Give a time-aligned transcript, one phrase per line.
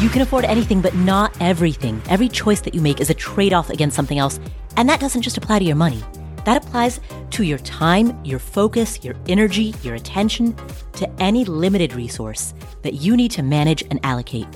[0.00, 2.00] You can afford anything, but not everything.
[2.08, 4.40] Every choice that you make is a trade off against something else.
[4.76, 6.02] And that doesn't just apply to your money,
[6.44, 7.00] that applies
[7.32, 10.56] to your time, your focus, your energy, your attention,
[10.92, 14.46] to any limited resource that you need to manage and allocate.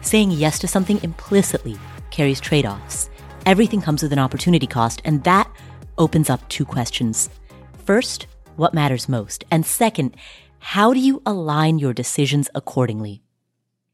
[0.00, 1.76] Saying yes to something implicitly
[2.10, 3.10] carries trade offs.
[3.44, 5.50] Everything comes with an opportunity cost, and that
[5.98, 7.30] opens up two questions.
[7.84, 8.26] First,
[8.56, 9.44] what matters most?
[9.50, 10.16] And second,
[10.58, 13.22] how do you align your decisions accordingly?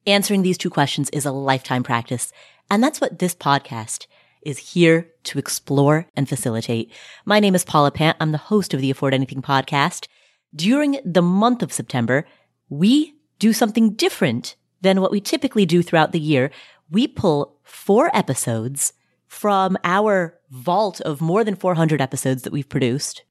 [0.06, 2.32] Answering these two questions is a lifetime practice.
[2.70, 4.06] And that's what this podcast
[4.42, 6.92] is here to explore and facilitate.
[7.24, 8.16] My name is Paula Pant.
[8.20, 10.06] I'm the host of the Afford Anything podcast.
[10.54, 12.26] During the month of September,
[12.68, 16.50] we do something different than what we typically do throughout the year.
[16.90, 18.92] We pull four episodes
[19.26, 23.22] from our vault of more than 400 episodes that we've produced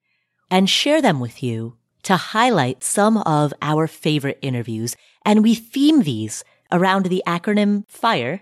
[0.49, 4.95] and share them with you to highlight some of our favorite interviews.
[5.25, 8.41] And we theme these around the acronym FIRE,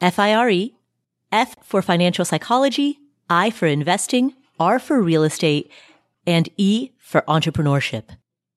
[0.00, 0.74] F-I-R-E,
[1.30, 5.70] F for financial psychology, I for investing, R for real estate,
[6.26, 8.04] and E for entrepreneurship.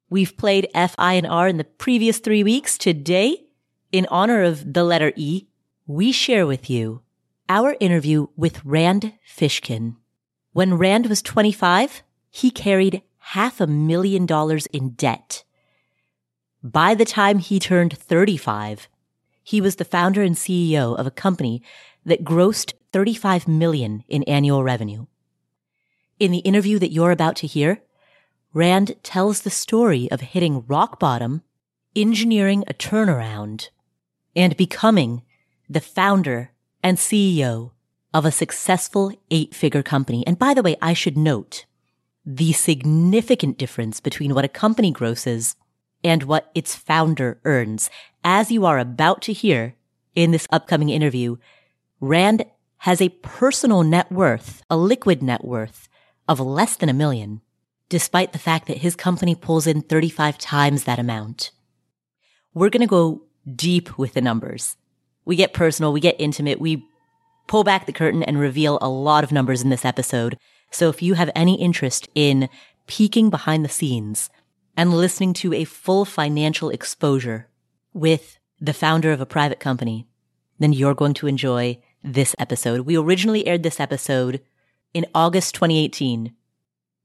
[0.10, 2.78] We've played F, I, and R in the previous three weeks.
[2.78, 3.46] Today,
[3.92, 5.48] in honor of the letter E,
[5.88, 7.02] we share with you
[7.52, 9.98] our interview with Rand Fishkin.
[10.54, 15.44] When Rand was 25, he carried half a million dollars in debt.
[16.64, 18.88] By the time he turned 35,
[19.44, 21.62] he was the founder and CEO of a company
[22.06, 25.08] that grossed 35 million in annual revenue.
[26.20, 27.82] In the interview that you're about to hear,
[28.54, 31.42] Rand tells the story of hitting rock bottom,
[31.98, 33.68] engineering a turnaround,
[34.38, 35.24] and becoming
[35.70, 36.51] the founder
[36.84, 37.72] and CEO
[38.14, 40.26] of a successful eight figure company.
[40.28, 41.66] And by the way, I should note
[42.26, 45.56] the significant difference between what a company grosses
[46.04, 47.90] and what its founder earns.
[48.24, 49.76] As you are about to hear
[50.16, 51.38] in this upcoming interview,
[52.00, 52.46] Rand
[52.78, 55.88] has a personal net worth, a liquid net worth
[56.28, 57.42] of less than a million,
[57.90, 61.52] despite the fact that his company pulls in 35 times that amount.
[62.54, 63.24] We're going to go
[63.56, 64.78] deep with the numbers.
[65.26, 66.86] We get personal, we get intimate, we
[67.48, 70.38] pull back the curtain and reveal a lot of numbers in this episode.
[70.72, 72.50] So if you have any interest in
[72.88, 74.30] peeking behind the scenes
[74.76, 77.48] and listening to a full financial exposure
[77.94, 80.08] with the founder of a private company,
[80.60, 82.82] then you're going to enjoy this episode.
[82.82, 84.42] We originally aired this episode
[84.94, 86.34] in August 2018,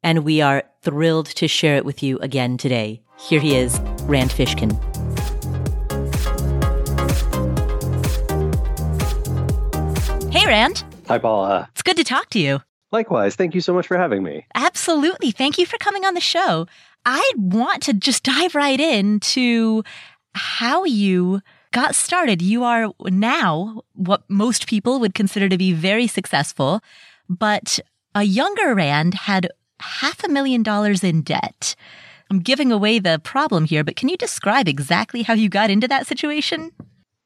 [0.03, 3.03] and we are thrilled to share it with you again today.
[3.19, 4.96] Here he is, Rand Fishkin.
[10.47, 10.85] Hey, Rand.
[11.09, 11.69] Hi, Paula.
[11.73, 12.61] It's good to talk to you.
[12.93, 13.35] Likewise.
[13.35, 14.47] Thank you so much for having me.
[14.55, 15.33] Absolutely.
[15.33, 16.69] Thank you for coming on the show.
[17.05, 19.83] I want to just dive right into
[20.37, 21.43] how you
[21.73, 22.43] got started.
[22.43, 26.81] You are now what most people would consider to be very successful,
[27.29, 27.81] but
[28.15, 29.49] a younger Rand had
[29.81, 31.75] half a million dollars in debt.
[32.31, 35.89] I'm giving away the problem here, but can you describe exactly how you got into
[35.89, 36.71] that situation?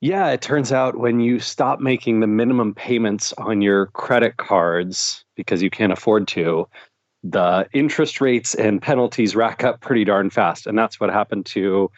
[0.01, 5.25] Yeah, it turns out when you stop making the minimum payments on your credit cards
[5.37, 6.67] because you can't afford to,
[7.23, 10.67] the interest rates and penalties rack up pretty darn fast.
[10.67, 11.91] And that's what happened to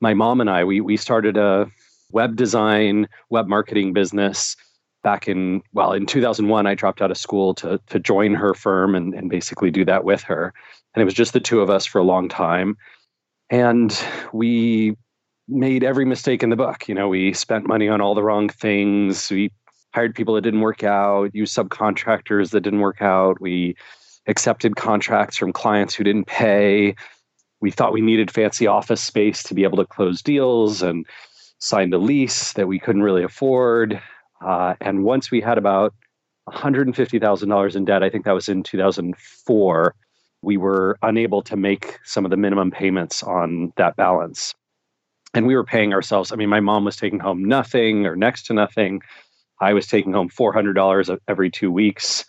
[0.00, 0.64] my mom and I.
[0.64, 1.70] We we started a
[2.12, 4.56] web design, web marketing business
[5.02, 8.94] back in well in 2001 i dropped out of school to to join her firm
[8.94, 10.52] and, and basically do that with her
[10.94, 12.76] and it was just the two of us for a long time
[13.48, 14.04] and
[14.34, 14.94] we
[15.50, 18.48] made every mistake in the book you know we spent money on all the wrong
[18.48, 19.50] things we
[19.94, 23.74] hired people that didn't work out used subcontractors that didn't work out we
[24.26, 26.94] accepted contracts from clients who didn't pay
[27.60, 31.06] we thought we needed fancy office space to be able to close deals and
[31.58, 34.00] signed a lease that we couldn't really afford.
[34.44, 35.94] Uh, and once we had about
[36.48, 39.94] $150,000 in debt, I think that was in 2004,
[40.42, 44.54] we were unable to make some of the minimum payments on that balance.
[45.34, 46.32] And we were paying ourselves.
[46.32, 49.00] I mean, my mom was taking home nothing or next to nothing.
[49.60, 52.24] I was taking home $400 every two weeks.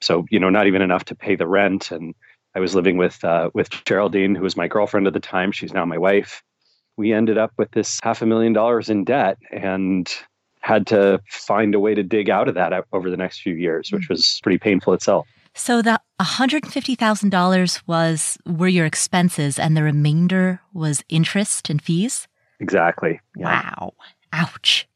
[0.00, 1.90] So, you know, not even enough to pay the rent.
[1.90, 2.14] And
[2.54, 5.52] I was living with uh, with Geraldine, who was my girlfriend at the time.
[5.52, 6.42] She's now my wife.
[6.96, 10.12] We ended up with this half a million dollars in debt and
[10.60, 13.90] had to find a way to dig out of that over the next few years,
[13.92, 15.26] which was pretty painful itself.
[15.54, 22.28] So the $150,000 was were your expenses and the remainder was interest and fees?
[22.60, 23.20] Exactly.
[23.36, 23.72] Yeah.
[23.78, 23.94] Wow.
[24.32, 24.86] Ouch.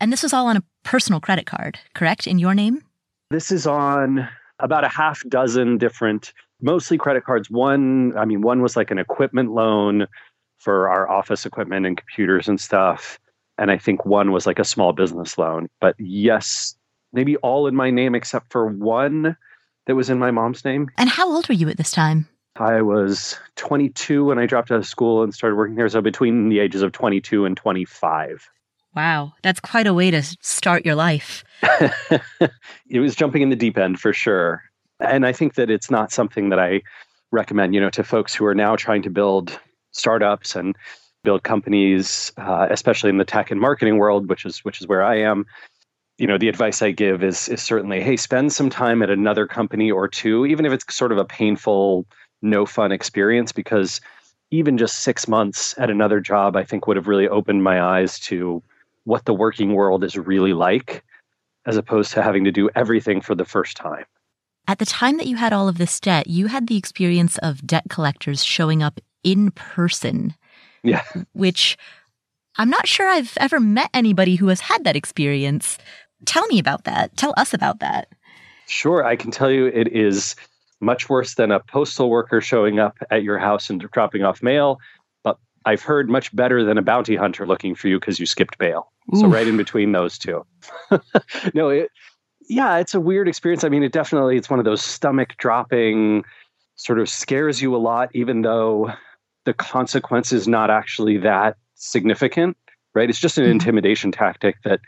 [0.00, 2.26] And this was all on a personal credit card, correct?
[2.26, 2.82] In your name?
[3.30, 4.28] This is on
[4.60, 7.50] about a half dozen different, mostly credit cards.
[7.50, 10.06] One, I mean, one was like an equipment loan
[10.58, 13.18] for our office equipment and computers and stuff.
[13.58, 15.68] And I think one was like a small business loan.
[15.80, 16.76] But yes,
[17.12, 19.36] maybe all in my name except for one
[19.86, 20.88] that was in my mom's name.
[20.96, 22.28] And how old were you at this time?
[22.60, 25.88] I was 22 when I dropped out of school and started working there.
[25.88, 28.48] So between the ages of 22 and 25.
[28.94, 31.44] Wow, that's quite a way to start your life.
[32.88, 34.62] it was jumping in the deep end for sure.
[35.00, 36.82] And I think that it's not something that I
[37.30, 39.58] recommend, you know, to folks who are now trying to build
[39.92, 40.76] startups and
[41.24, 45.02] build companies, uh, especially in the tech and marketing world, which is which is where
[45.02, 45.46] I am.
[46.16, 49.46] You know, the advice I give is is certainly, hey, spend some time at another
[49.46, 52.06] company or two, even if it's sort of a painful,
[52.42, 54.00] no fun experience, because
[54.50, 58.18] even just six months at another job, I think would have really opened my eyes
[58.20, 58.62] to
[59.04, 61.04] what the working world is really like,
[61.66, 64.04] as opposed to having to do everything for the first time.
[64.66, 67.66] At the time that you had all of this debt, you had the experience of
[67.66, 70.34] debt collectors showing up in person.
[70.82, 71.02] Yeah.
[71.32, 71.76] Which
[72.56, 75.78] I'm not sure I've ever met anybody who has had that experience.
[76.24, 77.16] Tell me about that.
[77.16, 78.08] Tell us about that.
[78.66, 79.04] Sure.
[79.04, 80.36] I can tell you it is
[80.80, 84.78] much worse than a postal worker showing up at your house and dropping off mail.
[85.24, 88.58] But I've heard much better than a bounty hunter looking for you because you skipped
[88.58, 88.92] bail.
[89.12, 89.20] Oof.
[89.20, 90.44] So right in between those two.
[91.54, 91.90] no, it
[92.48, 93.62] yeah, it's a weird experience.
[93.62, 96.24] I mean, it definitely it's one of those stomach dropping
[96.76, 98.92] sort of scares you a lot even though
[99.44, 102.56] the consequence is not actually that significant,
[102.94, 103.08] right?
[103.08, 103.52] It's just an mm-hmm.
[103.52, 104.80] intimidation tactic that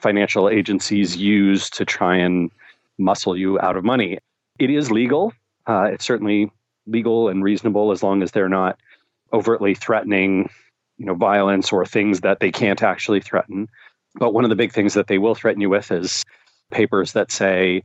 [0.00, 2.50] financial agencies use to try and
[2.98, 4.18] muscle you out of money.
[4.58, 5.32] It is legal.
[5.66, 6.50] Uh, it's certainly
[6.86, 8.78] legal and reasonable as long as they're not
[9.32, 10.48] overtly threatening,
[10.98, 13.68] you know, violence or things that they can't actually threaten.
[14.14, 16.24] But one of the big things that they will threaten you with is
[16.70, 17.82] papers that say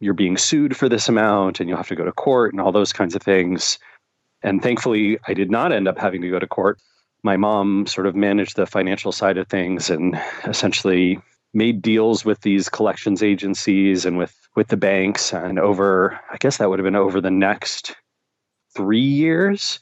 [0.00, 2.72] you're being sued for this amount and you'll have to go to court and all
[2.72, 3.78] those kinds of things.
[4.42, 6.80] And thankfully, I did not end up having to go to court.
[7.22, 11.20] My mom sort of managed the financial side of things and essentially
[11.52, 16.56] made deals with these collections agencies and with with the banks and over i guess
[16.56, 17.94] that would have been over the next
[18.74, 19.80] 3 years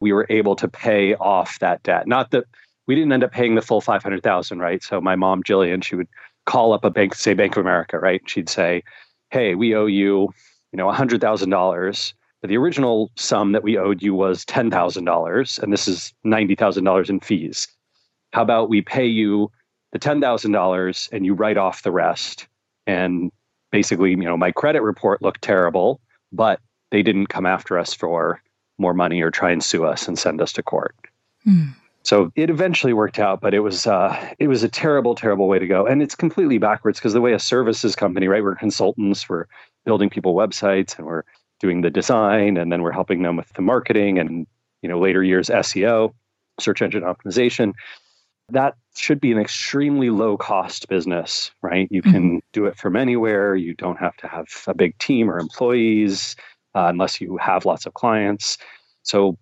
[0.00, 2.44] we were able to pay off that debt not that
[2.86, 6.08] we didn't end up paying the full 500,000 right so my mom Gillian she would
[6.46, 8.82] call up a bank say Bank of America right she'd say
[9.30, 10.32] hey we owe you
[10.72, 12.12] you know $100,000
[12.42, 17.20] but the original sum that we owed you was $10,000, and this is $90,000 in
[17.20, 17.66] fees.
[18.32, 19.50] How about we pay you
[19.92, 22.46] the $10,000 and you write off the rest?
[22.86, 23.32] And
[23.70, 26.00] basically, you know, my credit report looked terrible,
[26.32, 26.60] but
[26.90, 28.40] they didn't come after us for
[28.78, 30.94] more money or try and sue us and send us to court.
[31.44, 31.68] Hmm.
[32.02, 35.58] So it eventually worked out, but it was uh, it was a terrible, terrible way
[35.58, 38.44] to go, and it's completely backwards because the way a services company, right?
[38.44, 39.46] We're consultants, we're
[39.84, 41.24] building people websites, and we're
[41.60, 44.46] doing the design and then we're helping them with the marketing and
[44.82, 46.12] you know later years SEO,
[46.60, 47.72] search engine optimization.
[48.50, 51.88] That should be an extremely low cost business, right?
[51.90, 52.38] You can mm-hmm.
[52.52, 53.54] do it from anywhere.
[53.54, 56.36] You don't have to have a big team or employees
[56.74, 58.58] uh, unless you have lots of clients.
[59.02, 59.38] So,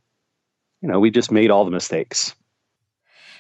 [0.81, 2.35] you know, we just made all the mistakes.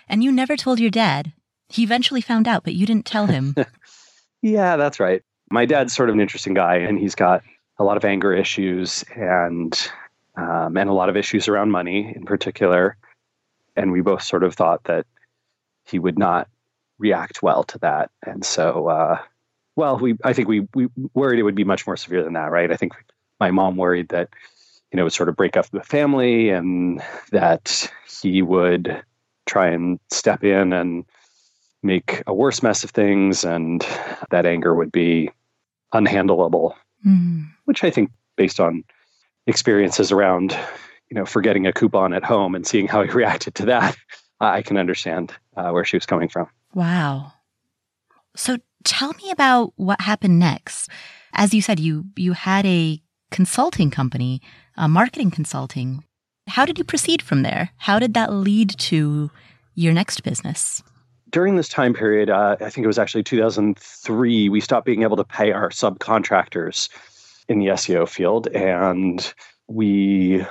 [0.08, 1.32] And you never told your dad.
[1.68, 3.54] He eventually found out, but you didn't tell him.
[4.42, 5.22] yeah, that's right.
[5.50, 7.42] My dad's sort of an interesting guy, and he's got
[7.78, 9.90] a lot of anger issues and
[10.36, 12.96] um, and a lot of issues around money in particular.
[13.76, 15.06] And we both sort of thought that
[15.84, 16.48] he would not
[16.98, 18.10] react well to that.
[18.24, 19.18] And so, uh,
[19.76, 22.50] well, we I think we we worried it would be much more severe than that,
[22.50, 22.70] right?
[22.70, 22.92] I think
[23.40, 24.30] my mom worried that
[24.92, 27.90] you know it would sort of break up the family and that
[28.22, 29.02] he would
[29.46, 31.04] try and step in and
[31.82, 33.86] make a worse mess of things and
[34.30, 35.30] that anger would be
[35.92, 36.74] unhandleable
[37.06, 37.48] mm.
[37.64, 38.84] which I think, based on
[39.46, 40.56] experiences around,
[41.10, 43.96] you know, forgetting a coupon at home and seeing how he reacted to that,
[44.52, 46.48] I can understand uh, where she was coming from.
[46.74, 47.32] Wow.
[48.36, 50.90] So tell me about what happened next.
[51.32, 54.42] As you said, you you had a consulting company,
[54.76, 56.04] a marketing consulting.
[56.48, 57.70] How did you proceed from there?
[57.78, 59.30] How did that lead to
[59.74, 60.82] your next business?
[61.34, 65.16] during this time period, uh, I think it was actually 2003, we stopped being able
[65.16, 66.88] to pay our subcontractors
[67.48, 68.46] in the SEO field.
[68.48, 69.34] And
[69.66, 70.46] we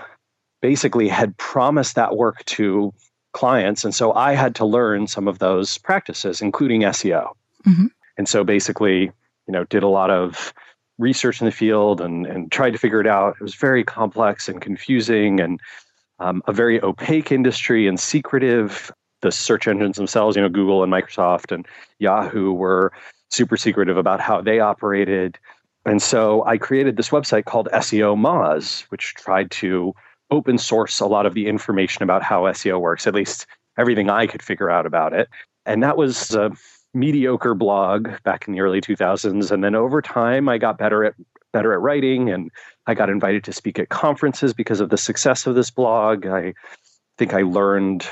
[0.62, 2.94] basically had promised that work to
[3.34, 3.84] clients.
[3.84, 7.34] And so I had to learn some of those practices, including SEO.
[7.68, 7.88] Mm-hmm.
[8.18, 9.12] And so basically,
[9.48, 10.54] you know, did a lot of
[10.98, 13.36] research in the field and, and tried to figure it out.
[13.40, 15.60] It was very complex and confusing and
[16.20, 20.92] um, a very opaque industry and secretive the search engines themselves, you know, Google and
[20.92, 21.66] Microsoft and
[22.00, 22.92] Yahoo were
[23.30, 25.40] super secretive about how they operated.
[25.86, 29.94] And so I created this website called SEO Moz, which tried to
[30.32, 33.46] open source a lot of the information about how SEO works, at least
[33.78, 35.30] everything I could figure out about it.
[35.66, 36.52] And that was a
[36.94, 39.52] mediocre blog back in the early 2000s.
[39.52, 41.16] And then over time, I got better at
[41.52, 42.52] better at writing and
[42.88, 46.26] I got invited to speak at conferences because of the success of this blog.
[46.26, 46.54] I
[47.18, 48.08] think I learned,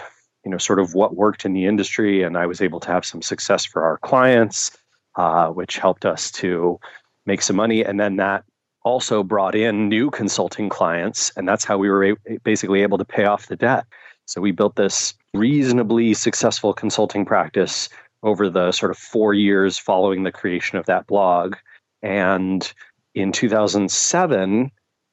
[0.45, 3.03] you know, sort of what worked in the industry and I was able to have
[3.03, 4.77] some success for our clients,
[5.15, 6.79] uh, which helped us to
[7.25, 7.83] make some money.
[7.83, 8.43] And then that
[8.83, 11.31] also brought in new consulting clients.
[11.35, 13.85] And that's how we were basically able to pay off the debt.
[14.25, 17.89] So we built this reasonably successful consulting practice
[18.23, 21.55] over the sort of four years following the creation of that blog.
[22.01, 22.71] And
[23.13, 24.71] in 2007,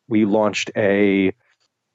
[0.09, 1.33] we launched a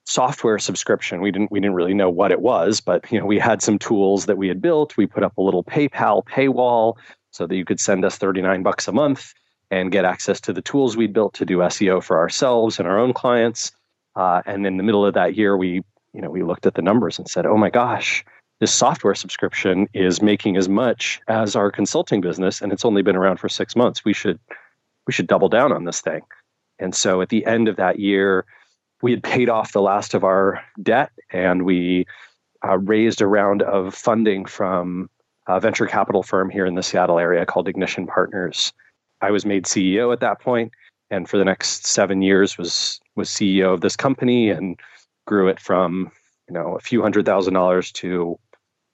[0.06, 1.22] software subscription.
[1.22, 3.80] We didn't we didn't really know what it was, but you know we had some
[3.80, 4.98] tools that we had built.
[4.98, 6.98] We put up a little PayPal paywall
[7.32, 9.34] so that you could send us 39 bucks a month
[9.74, 13.00] and get access to the tools we built to do SEO for ourselves and our
[13.00, 13.72] own clients.
[14.16, 15.82] Uh, and in the middle of that year, we
[16.14, 18.24] you know we looked at the numbers and said, "Oh my gosh,
[18.60, 23.16] this software subscription is making as much as our consulting business, and it's only been
[23.16, 24.06] around for six months.
[24.06, 24.40] We should
[25.08, 26.22] we should double down on this thing."
[26.78, 28.46] And so at the end of that year,
[29.02, 32.06] we had paid off the last of our debt, and we
[32.64, 35.10] uh, raised a round of funding from
[35.48, 38.72] a venture capital firm here in the Seattle area called Ignition Partners
[39.24, 40.74] I was made CEO at that point,
[41.10, 44.78] and for the next seven years was was CEO of this company and
[45.26, 46.12] grew it from
[46.50, 48.38] you know a few hundred thousand dollars to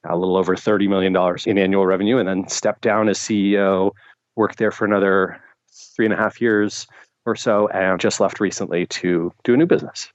[0.08, 3.92] a little over thirty million dollars in annual revenue, and then stepped down as CEO.
[4.36, 5.42] Worked there for another
[5.96, 6.88] three and a half years
[7.26, 10.10] or so, and just left recently to do a new business.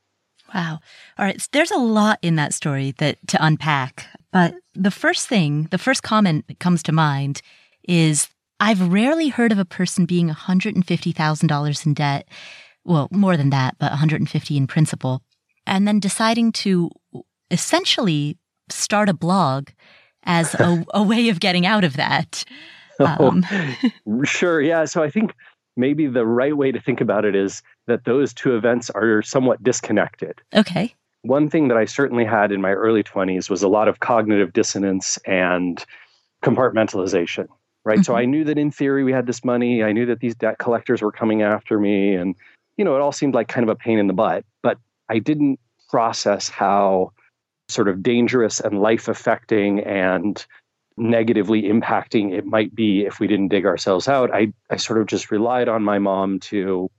[0.55, 0.79] Wow.
[1.19, 1.47] All right.
[1.53, 4.07] There's a lot in that story that to unpack.
[4.33, 7.43] But the first thing, the first comment that comes to mind
[7.89, 8.29] is
[8.65, 12.27] I've rarely heard of a person being $150,000 in debt.
[12.83, 15.21] Well, more than that, but 150 in principle.
[15.67, 16.91] And then deciding to
[17.51, 18.39] essentially
[18.71, 19.69] start a blog
[20.23, 22.43] as a, a way of getting out of that.
[22.99, 23.45] Um.
[23.51, 24.63] Oh, sure.
[24.63, 24.87] Yeah.
[24.87, 25.35] So I think
[25.77, 29.63] maybe the right way to think about it is that those two events are somewhat
[29.63, 30.41] disconnected.
[30.55, 30.95] Okay.
[31.21, 34.55] One thing that I certainly had in my early 20s was a lot of cognitive
[34.55, 35.85] dissonance and
[36.43, 37.49] compartmentalization
[37.85, 37.99] right?
[37.99, 38.03] Mm-hmm.
[38.03, 39.83] So I knew that in theory we had this money.
[39.83, 42.15] I knew that these debt collectors were coming after me.
[42.15, 42.35] And,
[42.77, 44.45] you know, it all seemed like kind of a pain in the butt.
[44.63, 45.61] But I didn't
[45.91, 47.13] process how
[47.69, 50.45] sort of dangerous and life affecting and
[50.97, 54.33] negatively impacting it might be if we didn't dig ourselves out.
[54.33, 56.91] I, I sort of just relied on my mom to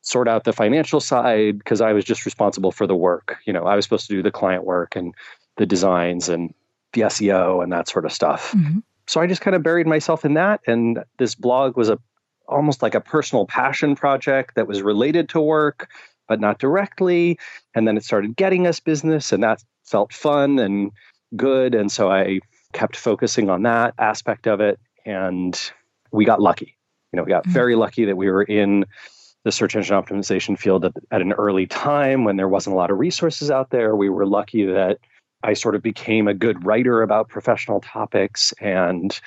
[0.00, 3.36] sort out the financial side because I was just responsible for the work.
[3.44, 5.14] You know, I was supposed to do the client work and
[5.56, 6.54] the designs and
[6.94, 8.52] the SEO and that sort of stuff.
[8.52, 10.60] Mm-hmm so I just kind of buried myself in that.
[10.66, 11.98] And this blog was a
[12.46, 15.90] almost like a personal passion project that was related to work,
[16.28, 17.38] but not directly.
[17.74, 20.92] And then it started getting us business, and that felt fun and
[21.36, 21.74] good.
[21.74, 22.40] And so I
[22.72, 24.78] kept focusing on that aspect of it.
[25.06, 25.58] And
[26.12, 26.76] we got lucky.
[27.12, 27.52] You know, we got mm-hmm.
[27.52, 28.84] very lucky that we were in
[29.44, 32.90] the search engine optimization field at, at an early time when there wasn't a lot
[32.90, 33.96] of resources out there.
[33.96, 34.98] We were lucky that
[35.42, 39.18] I sort of became a good writer about professional topics and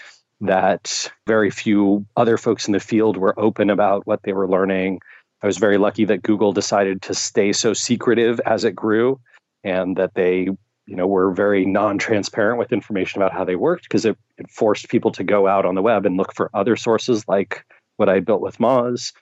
[0.42, 5.00] that very few other folks in the field were open about what they were learning.
[5.42, 9.20] I was very lucky that Google decided to stay so secretive as it grew
[9.64, 10.50] and that they
[10.88, 14.90] you know were very non-transparent with information about how they worked because it, it forced
[14.90, 17.66] people to go out on the web and look for other sources like
[17.98, 19.14] what I built with Moz.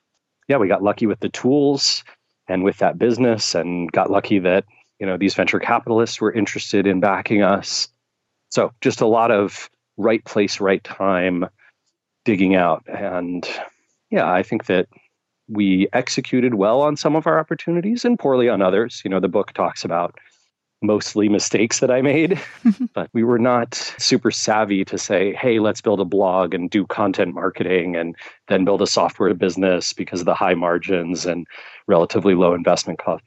[0.48, 2.04] Yeah, we got lucky with the tools
[2.48, 4.66] and with that business and got lucky that
[5.00, 7.90] you know these venture capitalists were interested in backing us.
[8.50, 11.46] So just a lot of right place right time
[12.26, 12.84] digging out.
[12.88, 13.48] And
[14.12, 14.88] yeah i think that
[15.48, 19.02] we executed well on some of our opportunities and poorly on others.
[19.04, 20.18] You know the book talks about
[20.82, 22.40] mostly mistakes that i made
[22.94, 26.86] but we were not super savvy to say hey let's build a blog and do
[26.88, 28.16] content marketing and
[28.48, 31.46] then build a software business because of the high margins and
[31.88, 33.24] relatively low investment cost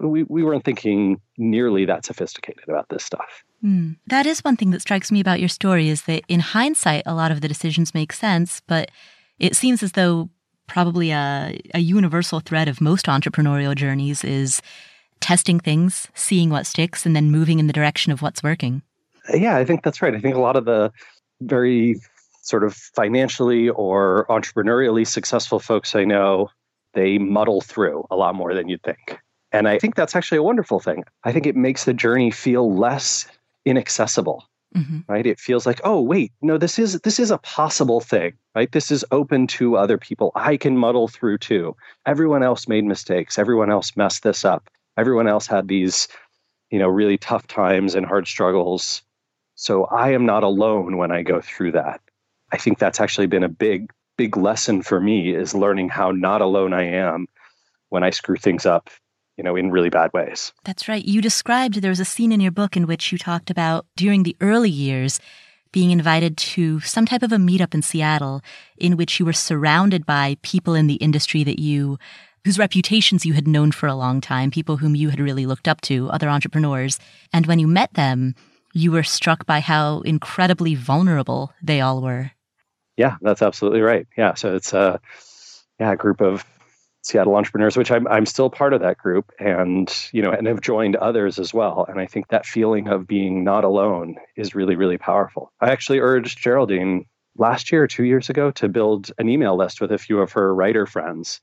[0.00, 3.44] we, we weren't thinking nearly that sophisticated about this stuff.
[3.64, 3.96] Mm.
[4.06, 7.14] That is one thing that strikes me about your story is that in hindsight, a
[7.14, 8.90] lot of the decisions make sense, but
[9.38, 10.30] it seems as though
[10.66, 14.62] probably a, a universal thread of most entrepreneurial journeys is
[15.20, 18.82] testing things, seeing what sticks, and then moving in the direction of what's working.
[19.32, 20.14] Yeah, I think that's right.
[20.14, 20.92] I think a lot of the
[21.40, 22.00] very
[22.42, 26.50] sort of financially or entrepreneurially successful folks I know,
[26.94, 29.18] they muddle through a lot more than you'd think.
[29.52, 31.04] And I think that's actually a wonderful thing.
[31.24, 33.26] I think it makes the journey feel less
[33.64, 34.48] inaccessible.
[34.74, 35.00] mm-hmm.
[35.08, 35.26] right?
[35.26, 38.70] It feels like, oh, wait, no, this is this is a possible thing, right?
[38.72, 40.32] This is open to other people.
[40.34, 41.76] I can muddle through too.
[42.06, 43.38] Everyone else made mistakes.
[43.38, 44.68] Everyone else messed this up.
[44.96, 46.08] Everyone else had these,
[46.70, 49.02] you know, really tough times and hard struggles.
[49.54, 52.00] So I am not alone when I go through that.
[52.52, 56.40] I think that's actually been a big, big lesson for me is learning how not
[56.40, 57.26] alone I am
[57.90, 58.90] when I screw things up
[59.36, 60.52] you know, in really bad ways.
[60.64, 61.04] That's right.
[61.04, 64.22] You described there was a scene in your book in which you talked about during
[64.22, 65.20] the early years
[65.72, 68.42] being invited to some type of a meetup in Seattle
[68.76, 71.98] in which you were surrounded by people in the industry that you
[72.44, 75.68] whose reputations you had known for a long time, people whom you had really looked
[75.68, 76.98] up to, other entrepreneurs.
[77.32, 78.34] And when you met them,
[78.74, 82.32] you were struck by how incredibly vulnerable they all were.
[82.96, 84.06] Yeah, that's absolutely right.
[84.16, 85.00] Yeah, so it's a
[85.78, 86.44] yeah, a group of
[87.04, 90.60] Seattle entrepreneurs, which I'm I'm still part of that group, and you know, and have
[90.60, 91.84] joined others as well.
[91.88, 95.52] And I think that feeling of being not alone is really really powerful.
[95.60, 97.06] I actually urged Geraldine
[97.36, 100.54] last year, two years ago, to build an email list with a few of her
[100.54, 101.40] writer friends,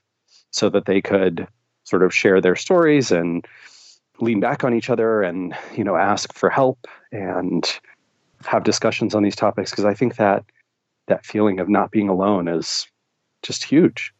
[0.52, 1.46] so that they could
[1.84, 3.46] sort of share their stories and
[4.22, 7.80] lean back on each other, and you know, ask for help and
[8.46, 9.72] have discussions on these topics.
[9.72, 10.46] Because I think that
[11.08, 12.88] that feeling of not being alone is
[13.42, 14.14] just huge.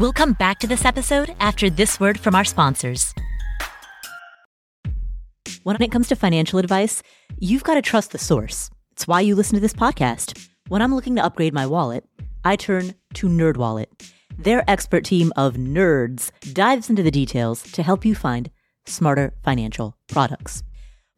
[0.00, 3.12] We'll come back to this episode after this word from our sponsors.
[5.62, 7.02] When it comes to financial advice,
[7.38, 8.70] you've got to trust the source.
[8.92, 10.48] It's why you listen to this podcast.
[10.68, 12.06] When I'm looking to upgrade my wallet,
[12.46, 13.88] I turn to NerdWallet.
[14.38, 18.50] Their expert team of nerds dives into the details to help you find
[18.86, 20.62] smarter financial products.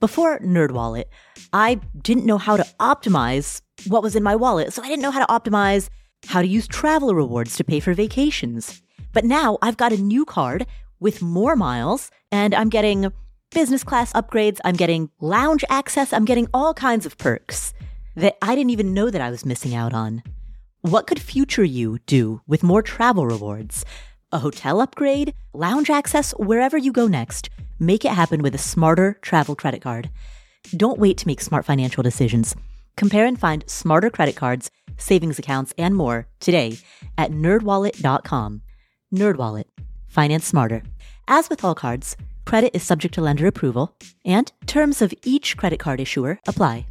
[0.01, 1.05] Before NerdWallet,
[1.53, 5.13] I didn't know how to optimize what was in my wallet, so I didn't know
[5.13, 5.89] how to optimize
[6.27, 8.83] how to use travel rewards to pay for vacations.
[9.13, 10.67] But now I've got a new card
[11.01, 13.13] with more miles and I'm getting
[13.51, 14.59] business class upgrades.
[14.65, 16.13] I'm getting lounge access.
[16.13, 17.75] I'm getting all kinds of perks
[18.17, 20.23] that I didn't even know that I was missing out on.
[20.81, 23.85] What could future you do with more travel rewards?
[24.33, 27.51] A hotel upgrade, lounge access, wherever you go next.
[27.79, 30.11] Make it happen with a smarter travel credit card.
[30.77, 32.55] Don't wait to make smart financial decisions.
[32.97, 36.79] Compare and find smarter credit cards savings accounts, and more today
[37.19, 38.63] at nerdwallet.com.
[39.15, 39.65] Nerdwallet.
[40.09, 40.83] Finance smarter.
[41.29, 45.79] As with all cards, credit is subject to lender approval, and terms of each credit
[45.79, 46.87] card issuer apply.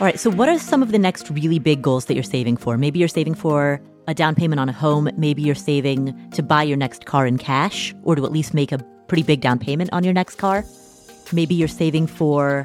[0.00, 2.56] All right, so what are some of the next really big goals that you're saving
[2.56, 2.78] for?
[2.78, 5.10] Maybe you're saving for a down payment on a home.
[5.16, 8.70] Maybe you're saving to buy your next car in cash or to at least make
[8.70, 10.64] a pretty big down payment on your next car.
[11.32, 12.64] Maybe you're saving for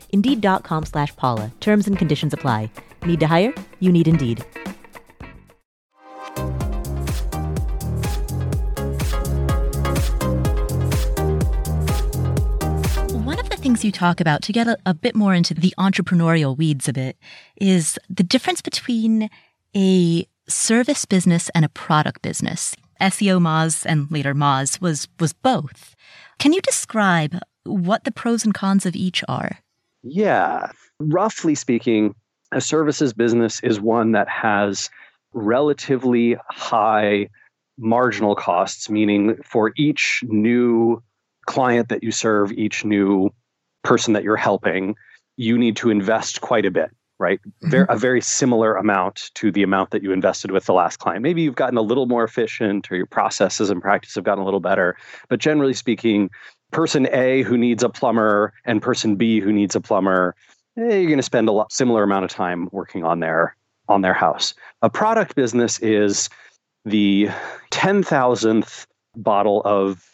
[0.11, 1.51] Indeed.com slash Paula.
[1.59, 2.69] Terms and conditions apply.
[3.05, 3.53] Need to hire?
[3.79, 4.45] You need Indeed.
[13.25, 15.73] One of the things you talk about to get a, a bit more into the
[15.77, 17.17] entrepreneurial weeds of it
[17.57, 19.29] is the difference between
[19.75, 22.75] a service business and a product business.
[22.99, 25.95] SEO Moz and later Moz was was both.
[26.37, 29.59] Can you describe what the pros and cons of each are?
[30.03, 30.71] Yeah.
[30.99, 32.15] Roughly speaking,
[32.51, 34.89] a services business is one that has
[35.33, 37.29] relatively high
[37.77, 41.01] marginal costs, meaning for each new
[41.45, 43.29] client that you serve, each new
[43.83, 44.95] person that you're helping,
[45.37, 47.39] you need to invest quite a bit, right?
[47.63, 47.91] Mm-hmm.
[47.91, 51.23] a very similar amount to the amount that you invested with the last client.
[51.23, 54.45] Maybe you've gotten a little more efficient or your processes and practice have gotten a
[54.45, 54.95] little better.
[55.29, 56.29] But generally speaking,
[56.71, 60.35] person A who needs a plumber and person B who needs a plumber,
[60.77, 63.55] eh, you're going to spend a lot, similar amount of time working on their
[63.87, 64.53] on their house.
[64.81, 66.29] A product business is
[66.85, 67.29] the
[67.69, 70.09] ten thousandth bottle of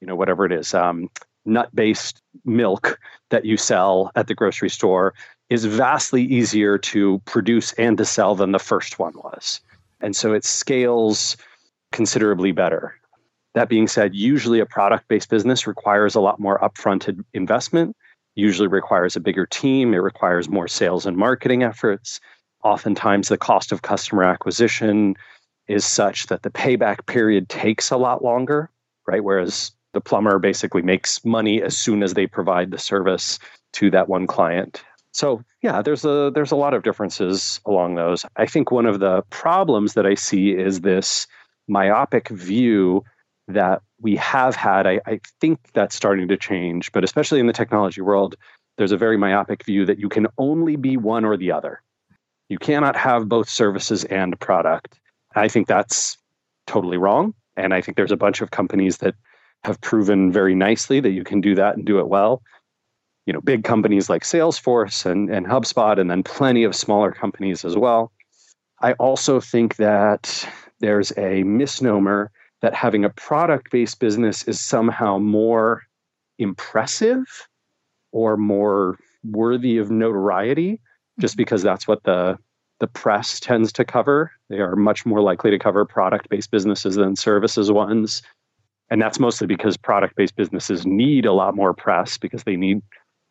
[0.00, 1.08] you know whatever it is um,
[1.44, 2.98] nut based milk
[3.30, 5.14] that you sell at the grocery store
[5.50, 9.60] is vastly easier to produce and to sell than the first one was.
[10.00, 11.36] And so it scales
[11.90, 12.94] considerably better.
[13.54, 17.96] That being said, usually a product based business requires a lot more upfront investment,
[18.34, 22.20] usually requires a bigger team, it requires more sales and marketing efforts.
[22.62, 25.14] Oftentimes, the cost of customer acquisition
[25.68, 28.70] is such that the payback period takes a lot longer,
[29.06, 29.22] right?
[29.22, 33.38] Whereas the plumber basically makes money as soon as they provide the service
[33.74, 34.82] to that one client.
[35.12, 38.24] So yeah, there's a there's a lot of differences along those.
[38.36, 41.26] I think one of the problems that I see is this
[41.66, 43.04] myopic view
[43.48, 44.86] that we have had.
[44.86, 48.36] I, I think that's starting to change, but especially in the technology world,
[48.76, 51.82] there's a very myopic view that you can only be one or the other.
[52.48, 55.00] You cannot have both services and product.
[55.34, 56.16] I think that's
[56.66, 57.34] totally wrong.
[57.56, 59.14] And I think there's a bunch of companies that
[59.64, 62.42] have proven very nicely that you can do that and do it well.
[63.26, 67.64] You know, big companies like Salesforce and, and HubSpot, and then plenty of smaller companies
[67.64, 68.12] as well.
[68.80, 70.48] I also think that
[70.80, 75.82] there's a misnomer that having a product based business is somehow more
[76.38, 77.48] impressive
[78.12, 80.80] or more worthy of notoriety
[81.20, 81.40] just mm-hmm.
[81.40, 82.38] because that's what the
[82.80, 84.30] the press tends to cover.
[84.48, 88.22] They are much more likely to cover product based businesses than services ones.
[88.88, 92.80] And that's mostly because product based businesses need a lot more press because they need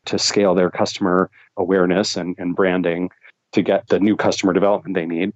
[0.06, 3.10] to scale their customer awareness and, and branding
[3.54, 5.32] to get the new customer development they need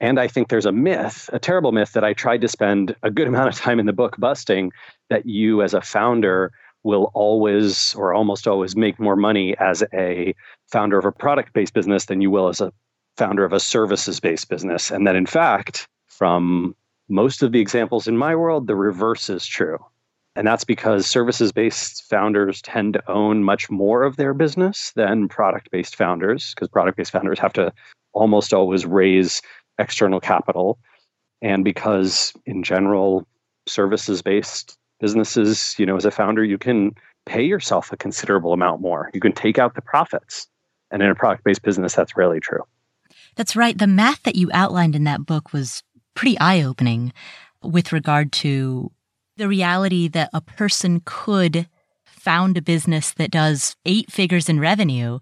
[0.00, 3.10] and I think there's a myth, a terrible myth that I tried to spend a
[3.10, 4.72] good amount of time in the book busting
[5.08, 10.34] that you as a founder will always or almost always make more money as a
[10.72, 12.72] founder of a product based business than you will as a
[13.18, 14.90] founder of a services based business.
[14.90, 16.74] And that in fact, from
[17.08, 19.78] most of the examples in my world, the reverse is true.
[20.36, 25.28] And that's because services based founders tend to own much more of their business than
[25.28, 27.72] product based founders, because product based founders have to
[28.12, 29.42] almost always raise
[29.80, 30.78] external capital.
[31.42, 33.26] And because in general,
[33.66, 36.92] services based businesses, you know, as a founder, you can
[37.26, 39.10] pay yourself a considerable amount more.
[39.14, 40.46] You can take out the profits.
[40.90, 42.62] And in a product based business, that's rarely true.
[43.36, 43.76] That's right.
[43.76, 45.82] The math that you outlined in that book was
[46.14, 47.12] pretty eye opening
[47.62, 48.90] with regard to
[49.36, 51.68] the reality that a person could
[52.04, 55.18] found a business that does eight figures in revenue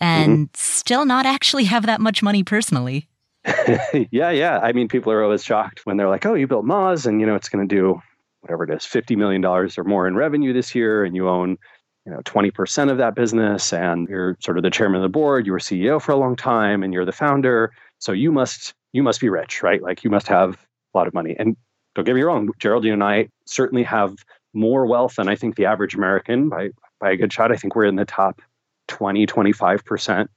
[0.00, 0.54] and mm-hmm.
[0.54, 3.08] still not actually have that much money personally.
[4.10, 4.60] yeah, yeah.
[4.60, 7.26] I mean, people are always shocked when they're like, "Oh, you built Moz, and you
[7.26, 8.00] know it's going to do
[8.40, 11.58] whatever it is, fifty million dollars or more in revenue this year, and you own,
[12.06, 15.08] you know, twenty percent of that business, and you're sort of the chairman of the
[15.08, 15.44] board.
[15.44, 19.02] You were CEO for a long time, and you're the founder, so you must you
[19.02, 19.82] must be rich, right?
[19.82, 21.34] Like you must have a lot of money.
[21.38, 21.56] And
[21.96, 24.14] don't get me wrong, Geraldine and I certainly have
[24.54, 27.50] more wealth than I think the average American by by a good shot.
[27.50, 28.40] I think we're in the top
[28.86, 30.30] 20, 25 percent,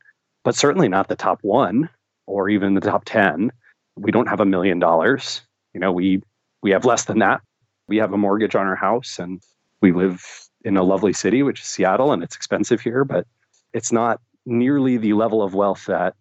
[0.43, 1.87] but certainly not the top one
[2.27, 3.51] or even the top 10.
[3.95, 5.41] We don't have a million dollars.
[5.73, 6.21] You know, we
[6.61, 7.41] we have less than that.
[7.87, 9.41] We have a mortgage on our house and
[9.81, 10.25] we live
[10.63, 13.27] in a lovely city, which is Seattle, and it's expensive here, but
[13.73, 16.15] it's not nearly the level of wealth that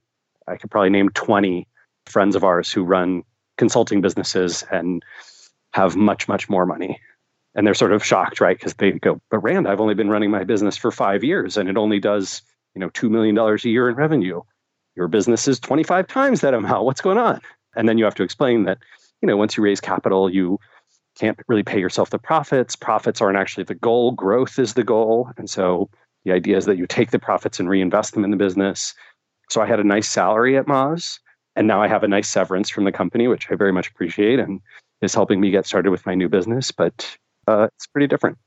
[0.47, 1.67] I could probably name 20
[2.07, 3.23] friends of ours who run
[3.57, 5.03] consulting businesses and
[5.73, 7.01] have much, much more money.
[7.55, 8.57] And they're sort of shocked, right?
[8.57, 11.69] Because they go, but Rand, I've only been running my business for five years and
[11.69, 12.43] it only does,
[12.75, 14.43] you know, $2 million a year in revenue.
[14.97, 16.85] Your business is 25 times that amount.
[16.85, 17.41] What's going on?
[17.77, 18.79] And then you have to explain that,
[19.21, 20.59] you know, once you raise capital, you
[21.17, 22.77] can't really pay yourself the profits.
[22.77, 25.31] Profits aren't actually the goal, growth is the goal.
[25.37, 25.89] And so
[26.25, 28.95] the idea is that you take the profits and reinvest them in the business.
[29.51, 31.19] So I had a nice salary at Moz,
[31.55, 34.39] and now I have a nice severance from the company, which I very much appreciate
[34.41, 34.61] and
[35.03, 36.73] is helping me get started with my new business.
[36.73, 38.39] But uh, it's pretty different.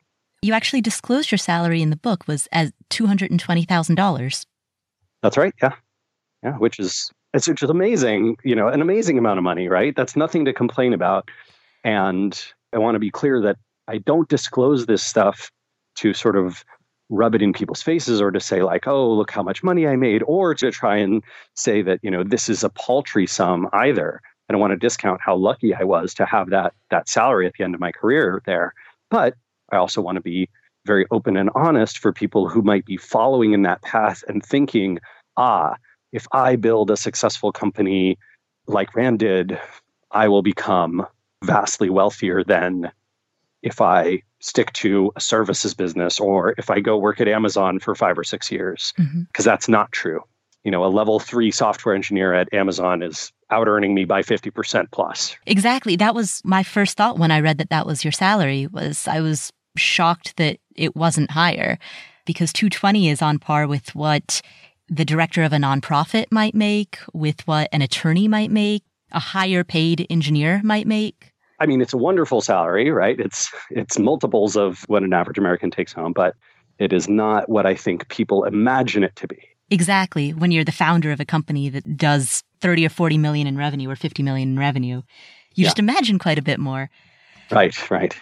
[0.41, 3.95] You actually disclosed your salary in the book was as two hundred and twenty thousand
[3.95, 4.45] dollars.
[5.21, 5.53] That's right.
[5.61, 5.73] Yeah,
[6.43, 8.37] yeah, which is it's just amazing.
[8.43, 9.95] You know, an amazing amount of money, right?
[9.95, 11.29] That's nothing to complain about.
[11.83, 12.39] And
[12.73, 15.51] I want to be clear that I don't disclose this stuff
[15.97, 16.63] to sort of
[17.09, 19.95] rub it in people's faces or to say like oh look how much money i
[19.95, 21.23] made or to try and
[21.55, 24.19] say that you know this is a paltry sum either
[24.49, 27.53] i don't want to discount how lucky i was to have that that salary at
[27.57, 28.73] the end of my career there
[29.09, 29.35] but
[29.71, 30.49] i also want to be
[30.85, 34.99] very open and honest for people who might be following in that path and thinking
[35.37, 35.75] ah
[36.11, 38.17] if i build a successful company
[38.67, 39.59] like rand did
[40.11, 41.05] i will become
[41.43, 42.91] vastly wealthier than
[43.61, 47.95] if I stick to a services business or if I go work at Amazon for
[47.95, 49.43] five or six years, because mm-hmm.
[49.43, 50.21] that's not true.
[50.63, 54.91] You know, a level three software engineer at Amazon is out earning me by 50%
[54.91, 55.35] plus.
[55.45, 55.95] Exactly.
[55.95, 59.21] That was my first thought when I read that that was your salary was I
[59.21, 61.77] was shocked that it wasn't higher
[62.25, 64.41] because 220 is on par with what
[64.89, 69.63] the director of a nonprofit might make, with what an attorney might make, a higher
[69.63, 71.31] paid engineer might make.
[71.59, 73.19] I mean, it's a wonderful salary, right?
[73.19, 76.35] It's it's multiples of what an average American takes home, but
[76.77, 79.39] it is not what I think people imagine it to be.
[79.69, 80.33] Exactly.
[80.33, 83.89] When you're the founder of a company that does 30 or 40 million in revenue
[83.89, 85.01] or 50 million in revenue,
[85.55, 85.65] you yeah.
[85.65, 86.89] just imagine quite a bit more.
[87.51, 88.15] Right, right.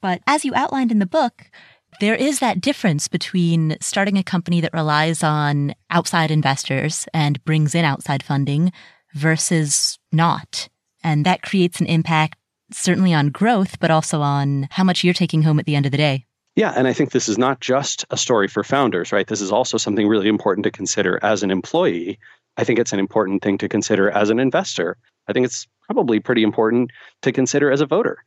[0.00, 1.50] But as you outlined in the book,
[2.00, 7.74] there is that difference between starting a company that relies on outside investors and brings
[7.74, 8.72] in outside funding
[9.14, 10.68] versus not.
[11.04, 12.38] And that creates an impact
[12.70, 15.92] certainly on growth, but also on how much you're taking home at the end of
[15.92, 16.26] the day.
[16.54, 19.26] Yeah, and I think this is not just a story for founders, right?
[19.26, 22.18] This is also something really important to consider as an employee.
[22.56, 24.98] I think it's an important thing to consider as an investor.
[25.28, 26.90] I think it's probably pretty important
[27.22, 28.18] to consider as a voter,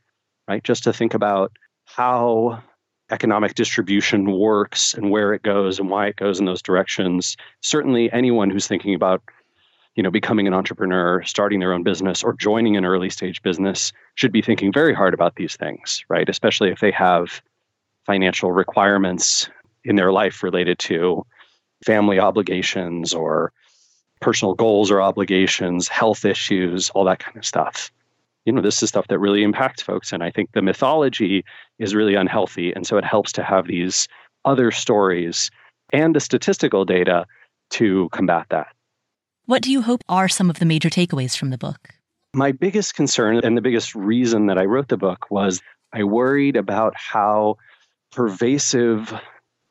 [0.48, 0.64] right?
[0.64, 1.52] Just to think about
[1.86, 2.64] how
[3.12, 7.38] economic distribution works and where it goes and why it goes in those directions.
[7.62, 9.22] Certainly, anyone who's thinking about
[9.96, 13.94] you know becoming an entrepreneur starting their own business or joining an early stage business
[14.16, 17.42] should be thinking very hard about these things right especially if they have
[18.06, 19.50] financial requirements
[19.84, 21.26] in their life related to
[21.86, 23.52] family obligations or
[24.20, 27.92] personal goals or obligations health issues all that kind of stuff
[28.46, 31.44] you know this is stuff that really impacts folks and i think the mythology
[31.80, 34.08] is really unhealthy and so it helps to have these
[34.46, 35.52] other stories
[35.92, 37.26] and the statistical data
[37.70, 38.68] to combat that
[39.48, 41.90] what do you hope are some of the major takeaways from the book?
[42.34, 45.62] My biggest concern and the biggest reason that I wrote the book was
[45.94, 47.58] I worried about how
[48.12, 49.14] pervasive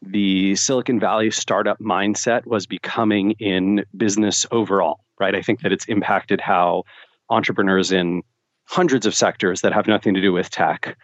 [0.01, 5.35] the Silicon Valley startup mindset was becoming in business overall, right?
[5.35, 6.85] I think that it's impacted how
[7.29, 8.23] entrepreneurs in
[8.67, 10.97] hundreds of sectors that have nothing to do with tech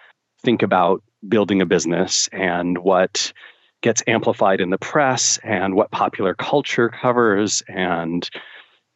[0.43, 3.33] think about building a business and what
[3.83, 8.29] gets amplified in the press and what popular culture covers and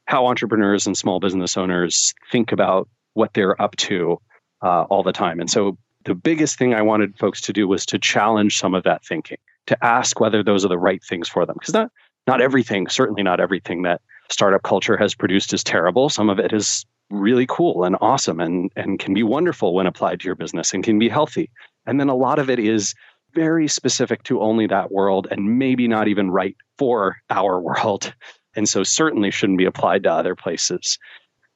[0.06, 4.20] how entrepreneurs and small business owners think about what they're up to
[4.62, 5.40] uh, all the time.
[5.40, 8.84] And so the biggest thing I wanted folks to do was to challenge some of
[8.84, 11.56] that thinking, to ask whether those are the right things for them.
[11.58, 11.90] Because not
[12.26, 14.00] not everything, certainly not everything that
[14.30, 16.08] startup culture has produced is terrible.
[16.08, 20.20] Some of it is really cool and awesome and, and can be wonderful when applied
[20.20, 21.50] to your business and can be healthy.
[21.86, 22.94] And then a lot of it is
[23.34, 28.12] very specific to only that world and maybe not even right for our world
[28.56, 30.98] and so certainly shouldn't be applied to other places.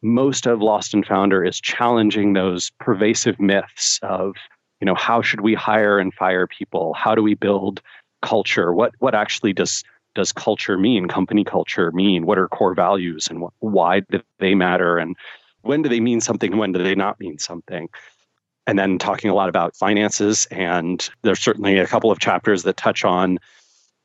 [0.03, 4.35] Most of Lost and Founder is challenging those pervasive myths of,
[4.81, 6.95] you know, how should we hire and fire people?
[6.95, 7.81] How do we build
[8.23, 8.73] culture?
[8.73, 9.83] What what actually does
[10.15, 11.09] does culture mean?
[11.09, 12.27] Company culture mean?
[12.27, 14.99] What are core values and what, why do they matter?
[14.99, 15.17] And
[15.69, 16.57] when do they mean something?
[16.57, 17.91] When do they not mean something?
[18.67, 20.47] And then talking a lot about finances.
[20.51, 23.39] And there's certainly a couple of chapters that touch on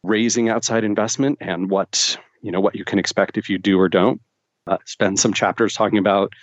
[0.04, 3.88] raising outside investment and what you know what you can expect if you do or
[3.88, 4.22] don't.
[4.68, 6.34] Uh, spend some chapters talking about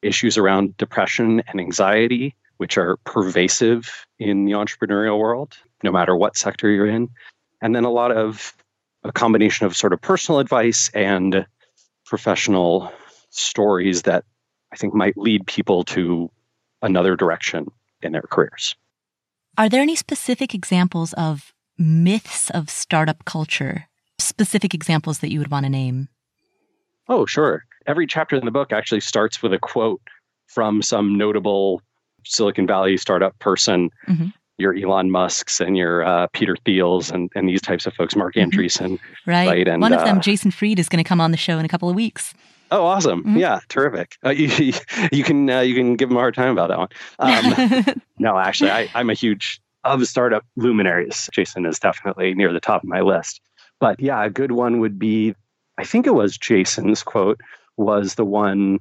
[0.00, 6.38] issues around depression and anxiety, which are pervasive in the entrepreneurial world, no matter what
[6.38, 7.10] sector you're in.
[7.60, 8.54] And then a lot of
[9.04, 11.46] a combination of sort of personal advice and
[12.06, 12.90] professional
[13.28, 14.24] stories that
[14.72, 16.30] I think might lead people to
[16.82, 17.70] another direction
[18.02, 18.76] in their careers.
[19.58, 23.86] Are there any specific examples of myths of startup culture?
[24.18, 26.08] Specific examples that you would want to name?
[27.08, 27.64] Oh, sure.
[27.86, 30.00] Every chapter in the book actually starts with a quote
[30.46, 31.82] from some notable
[32.24, 33.90] Silicon Valley startup person.
[34.06, 34.28] Mm-hmm.
[34.58, 38.34] Your Elon Musk's and your uh, Peter Thiels and, and these types of folks, Mark
[38.34, 38.50] mm-hmm.
[38.50, 38.98] Andreessen.
[39.26, 39.48] Right.
[39.48, 39.68] right?
[39.68, 41.64] And, One of them, uh, Jason Fried, is going to come on the show in
[41.64, 42.34] a couple of weeks.
[42.70, 43.20] Oh, awesome!
[43.20, 43.38] Mm-hmm.
[43.38, 44.16] Yeah, terrific.
[44.24, 44.72] Uh, you,
[45.12, 46.88] you can uh, you can give them a hard time about that one.
[47.18, 51.28] Um, no, actually, I, I'm a huge of startup luminaries.
[51.32, 53.40] Jason is definitely near the top of my list.
[53.80, 55.34] But yeah, a good one would be,
[55.78, 57.40] I think it was Jason's quote
[57.76, 58.78] was the one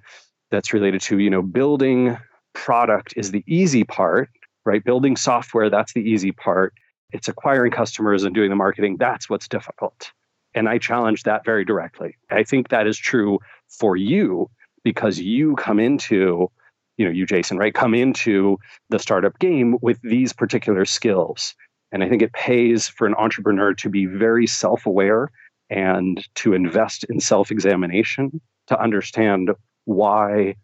[0.51, 2.17] that's related to you know building
[2.53, 4.29] product is the easy part,
[4.65, 4.83] right?
[4.83, 6.73] Building software that's the easy part.
[7.11, 10.11] It's acquiring customers and doing the marketing that's what's difficult.
[10.55, 12.17] And I challenge that very directly.
[12.31, 14.49] I think that is true for you
[14.83, 16.49] because you come into,
[16.97, 18.57] you know, you, Jason, right, come into
[18.89, 21.55] the startup game with these particular skills.
[21.91, 25.29] And I think it pays for an entrepreneur to be very self aware
[25.69, 29.51] and to invest in self examination to understand
[29.85, 30.55] why,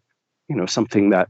[0.48, 1.28] you know, something that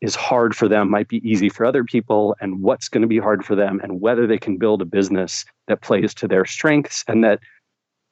[0.00, 3.18] is hard for them might be easy for other people and what's going to be
[3.18, 7.04] hard for them and whether they can build a business that plays to their strengths
[7.06, 7.40] and that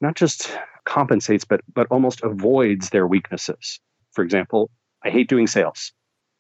[0.01, 0.51] not just
[0.85, 3.81] compensates but but almost avoids their weaknesses.
[4.13, 4.71] For example,
[5.05, 5.93] I hate doing sales.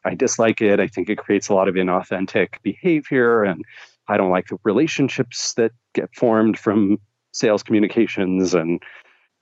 [0.04, 0.80] I dislike it.
[0.80, 3.64] I think it creates a lot of inauthentic behavior and
[4.08, 6.98] I don't like the relationships that get formed from
[7.32, 8.82] sales communications and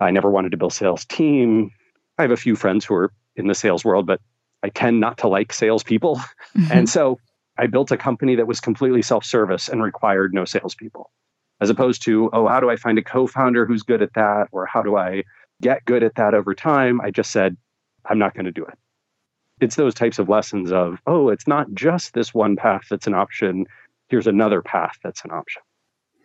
[0.00, 1.70] I never wanted to build sales team.
[2.18, 4.20] I have a few friends who are in the sales world, but
[4.62, 6.16] I tend not to like salespeople.
[6.16, 6.72] Mm-hmm.
[6.72, 7.18] And so
[7.58, 11.10] I built a company that was completely self service and required no salespeople
[11.60, 14.48] as opposed to, oh, how do I find a co founder who's good at that?
[14.52, 15.24] Or how do I
[15.62, 17.00] get good at that over time?
[17.00, 17.56] I just said,
[18.04, 18.78] I'm not going to do it.
[19.60, 23.14] It's those types of lessons of, oh, it's not just this one path that's an
[23.14, 23.66] option.
[24.08, 25.62] Here's another path that's an option.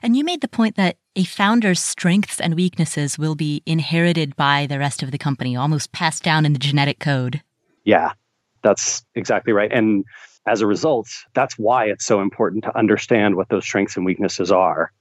[0.04, 4.66] And you made the point that a founder's strengths and weaknesses will be inherited by
[4.66, 7.42] the rest of the company, almost passed down in the genetic code.
[7.86, 8.14] Yeah,
[8.64, 9.72] that's exactly right.
[9.72, 10.04] And
[10.48, 14.52] as a result, that's why it's so important to understand what those strengths and weaknesses
[14.52, 14.92] are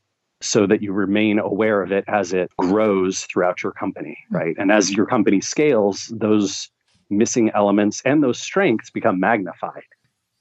[0.41, 4.37] so that you remain aware of it as it grows throughout your company, mm-hmm.
[4.37, 4.57] right?
[4.59, 6.71] And as your company scales, those
[7.11, 9.83] missing elements and those strengths become magnified.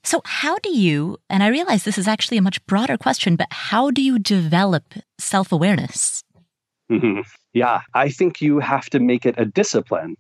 [0.04, 3.48] So, how do you, and I realize this is actually a much broader question, but
[3.52, 6.24] how do you develop self awareness?
[6.90, 7.22] Mm-hmm.
[7.54, 10.16] Yeah, I think you have to make it a discipline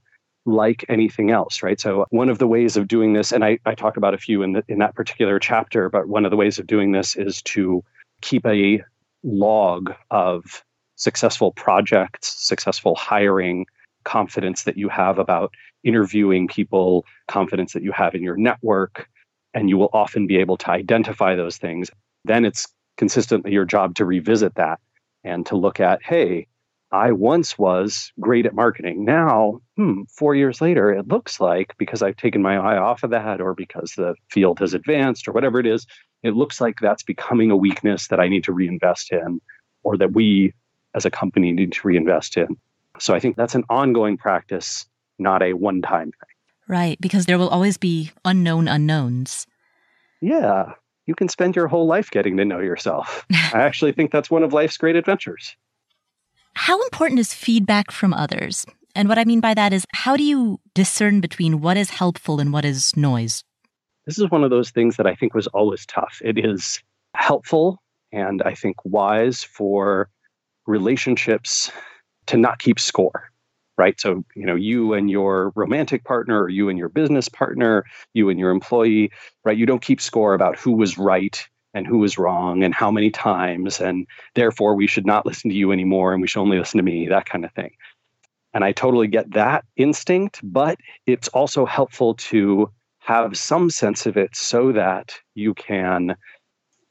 [0.46, 1.80] like anything else, right?
[1.80, 4.44] So, one of the ways of doing this, and I, I talk about a few
[4.44, 7.42] in, the, in that particular chapter, but one of the ways of doing this is
[7.44, 7.82] to
[8.22, 8.84] keep a
[9.24, 10.64] log of
[10.96, 13.66] successful projects, successful hiring,
[14.04, 15.54] confidence that you have about
[15.84, 19.08] interviewing people, confidence that you have in your network,
[19.54, 21.90] and you will often be able to identify those things.
[22.26, 24.80] Then it's consistently your job to revisit that
[25.24, 26.48] and to look at, hey,
[26.92, 29.06] I once was great at marketing.
[29.06, 33.12] Now, hmm, four years later, it looks like because I've taken my eye off of
[33.12, 35.86] that or because the field has advanced or whatever it is,
[36.24, 39.42] it looks like that's becoming a weakness that I need to reinvest in
[39.84, 40.54] or that we
[40.94, 42.58] as a company need to reinvest in.
[43.00, 44.86] So I think that's an ongoing practice,
[45.18, 46.36] not a one time thing.
[46.68, 49.48] Right, because there will always be unknown unknowns.
[50.22, 50.74] Yeah,
[51.08, 53.26] you can spend your whole life getting to know yourself.
[53.32, 55.56] I actually think that's one of life's great adventures.
[56.54, 58.66] How important is feedback from others?
[58.96, 62.40] And what I mean by that is, how do you discern between what is helpful
[62.40, 63.44] and what is noise?
[64.06, 66.22] This is one of those things that I think was always tough.
[66.24, 66.82] It is
[67.16, 67.82] helpful
[68.12, 70.10] and I think wise for
[70.66, 71.72] relationships
[72.28, 73.30] to not keep score,
[73.78, 74.00] right?
[74.00, 78.30] So, you know, you and your romantic partner, or you and your business partner, you
[78.30, 79.12] and your employee,
[79.44, 79.58] right?
[79.58, 83.12] You don't keep score about who was right and who was wrong and how many
[83.12, 83.80] times.
[83.80, 86.84] And therefore, we should not listen to you anymore and we should only listen to
[86.84, 87.72] me, that kind of thing.
[88.54, 92.72] And I totally get that instinct, but it's also helpful to
[93.10, 96.16] have some sense of it so that you can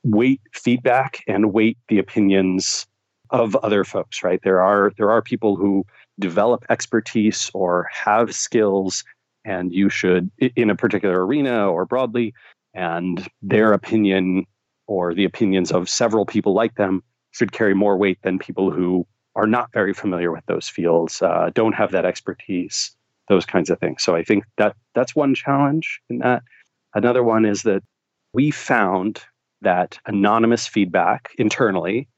[0.03, 2.89] weight feedback and weight the opinions
[3.31, 4.41] of other folks right?
[4.43, 5.85] There are there are people who
[6.19, 9.05] develop expertise or have skills
[9.45, 12.35] and you should in a particular arena or broadly
[12.75, 14.45] and their opinion
[14.89, 17.01] or the opinions of several people like them
[17.31, 19.07] should carry more weight than people who
[19.37, 22.97] are not very familiar with those fields uh, don't have that expertise
[23.29, 24.03] those kinds of things.
[24.03, 26.43] So I think that that's one challenge in that.
[26.95, 27.83] Another one is that
[28.33, 29.23] we found
[29.63, 32.09] that anonymous feedback internally,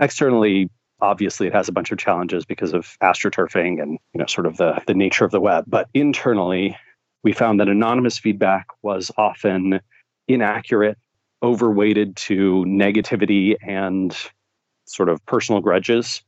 [0.00, 4.46] externally, obviously it has a bunch of challenges because of astroturfing and you know sort
[4.46, 5.64] of the, the nature of the web.
[5.66, 6.76] But internally,
[7.22, 9.80] we found that anonymous feedback was often
[10.28, 10.98] inaccurate,
[11.42, 14.16] overweighted to negativity and
[14.86, 16.22] sort of personal grudges.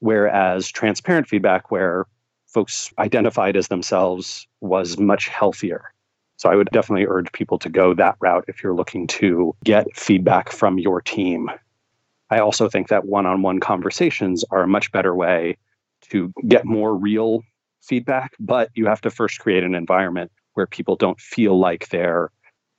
[0.00, 2.06] Whereas transparent feedback, where
[2.52, 5.92] folks identified as themselves, was much healthier.
[6.36, 9.94] So I would definitely urge people to go that route if you're looking to get
[9.94, 11.50] feedback from your team.
[12.30, 15.58] I also think that one on one conversations are a much better way
[16.10, 17.42] to get more real
[17.82, 22.30] feedback, but you have to first create an environment where people don't feel like their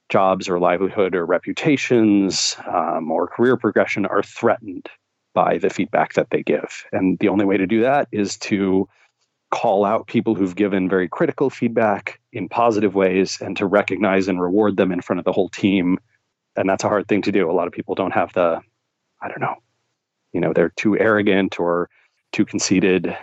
[0.09, 4.89] jobs or livelihood or reputations um, or career progression are threatened
[5.33, 6.83] by the feedback that they give.
[6.91, 8.89] And the only way to do that is to
[9.51, 14.41] call out people who've given very critical feedback in positive ways and to recognize and
[14.41, 15.99] reward them in front of the whole team.
[16.55, 17.49] And that's a hard thing to do.
[17.49, 18.61] A lot of people don't have the,
[19.21, 19.55] I don't know,
[20.33, 21.89] you know, they're too arrogant or
[22.31, 23.15] too conceited.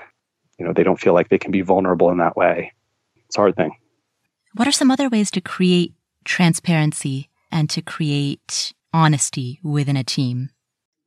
[0.58, 2.72] You know, they don't feel like they can be vulnerable in that way.
[3.26, 3.76] It's a hard thing.
[4.54, 10.50] What are some other ways to create transparency and to create honesty within a team?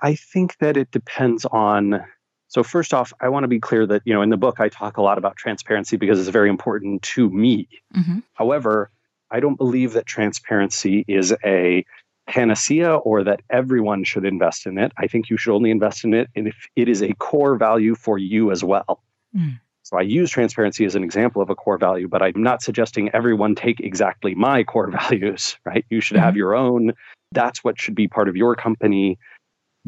[0.01, 2.03] I think that it depends on
[2.51, 4.67] so first off, I want to be clear that, you know, in the book I
[4.67, 7.69] talk a lot about transparency because it's very important to me.
[7.95, 8.19] Mm-hmm.
[8.33, 8.91] However,
[9.31, 11.85] I don't believe that transparency is a
[12.27, 14.91] panacea or that everyone should invest in it.
[14.97, 18.17] I think you should only invest in it if it is a core value for
[18.17, 19.01] you as well.
[19.33, 19.61] Mm.
[19.83, 23.09] So I use transparency as an example of a core value, but I'm not suggesting
[23.13, 25.85] everyone take exactly my core values, right?
[25.89, 26.25] You should mm-hmm.
[26.25, 26.91] have your own.
[27.31, 29.17] That's what should be part of your company.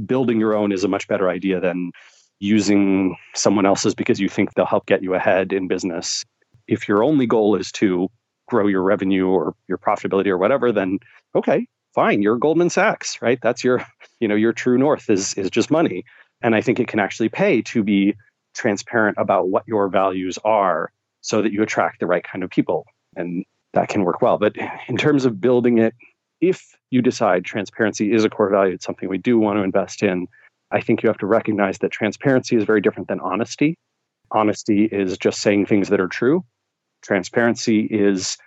[0.05, 1.91] Building your own is a much better idea than
[2.43, 6.25] using someone else's because you think they'll help get you ahead in business.
[6.67, 8.09] If your only goal is to
[8.47, 10.99] grow your revenue or your profitability or whatever, then
[11.35, 11.65] okay,
[11.95, 13.39] fine, you're Goldman Sachs, right?
[13.41, 13.85] That's your,
[14.19, 16.03] you know, your true north is is just money.
[16.41, 18.15] And I think it can actually pay to be
[18.53, 20.91] transparent about what your values are
[21.21, 22.85] so that you attract the right kind of people.
[23.15, 24.37] And that can work well.
[24.37, 24.55] But
[24.87, 25.95] in terms of building it,
[26.41, 30.03] if you decide transparency is a core value, it's something we do want to invest
[30.03, 30.27] in,
[30.73, 33.77] I think you have to recognize that transparency is very different than honesty.
[34.31, 36.43] Honesty is just saying things that are true.
[37.03, 38.37] Transparency is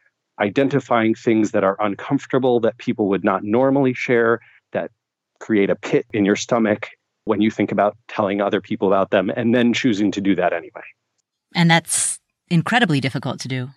[0.41, 4.41] identifying things that are uncomfortable that people would not normally share,
[4.73, 4.91] that
[5.39, 6.91] create a pit in your stomach
[7.25, 10.53] when you think about telling other people about them, and then choosing to do that
[10.53, 10.83] anyway.
[11.55, 12.19] And that's
[12.49, 13.71] incredibly difficult to do,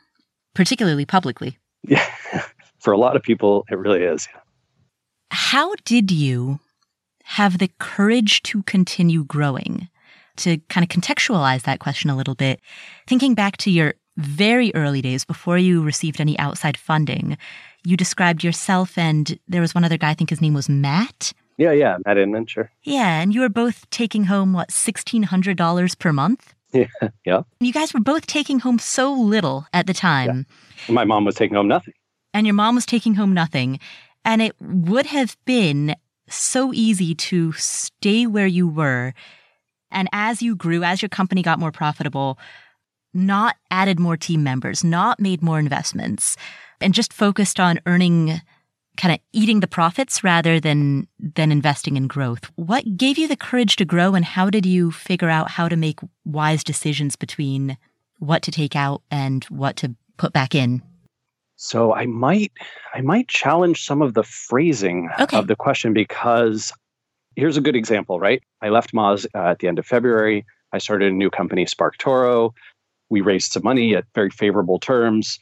[0.55, 1.57] particularly publicly.
[1.87, 2.05] Yeah.
[2.79, 4.27] For a lot of people, it really is.
[5.31, 6.59] How did you
[7.29, 9.87] have the courage to continue growing?
[10.37, 12.59] To kind of contextualize that question a little bit,
[13.07, 17.37] thinking back to your very early days before you received any outside funding,
[17.85, 21.33] you described yourself and there was one other guy, I think his name was Matt.
[21.57, 22.71] Yeah, yeah, Matt Inman, sure.
[22.83, 26.53] Yeah, and you were both taking home, what, $1,600 per month?
[26.71, 27.41] Yeah, yeah.
[27.59, 30.45] You guys were both taking home so little at the time.
[30.87, 30.93] Yeah.
[30.93, 31.95] My mom was taking home nothing.
[32.31, 33.79] And your mom was taking home nothing.
[34.23, 35.95] And it would have been
[36.29, 39.13] so easy to stay where you were.
[39.91, 42.37] And as you grew, as your company got more profitable,
[43.13, 46.37] not added more team members, not made more investments,
[46.79, 48.41] and just focused on earning
[48.97, 52.51] kind of eating the profits rather than than investing in growth.
[52.55, 55.77] What gave you the courage to grow and how did you figure out how to
[55.77, 57.77] make wise decisions between
[58.19, 60.81] what to take out and what to put back in?
[61.61, 62.53] So I might
[62.93, 65.37] I might challenge some of the phrasing okay.
[65.37, 66.71] of the question because
[67.35, 68.41] here's a good example, right?
[68.61, 70.45] I left Moz uh, at the end of February.
[70.71, 72.53] I started a new company, SparkToro.
[73.09, 75.37] We raised some money at very favorable terms.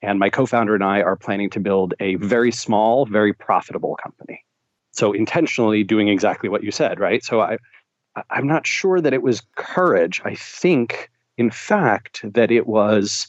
[0.00, 3.94] And my co founder and I are planning to build a very small, very profitable
[4.02, 4.42] company.
[4.92, 7.22] So, intentionally doing exactly what you said, right?
[7.22, 7.58] So, I,
[8.30, 10.22] I'm not sure that it was courage.
[10.24, 13.28] I think, in fact, that it was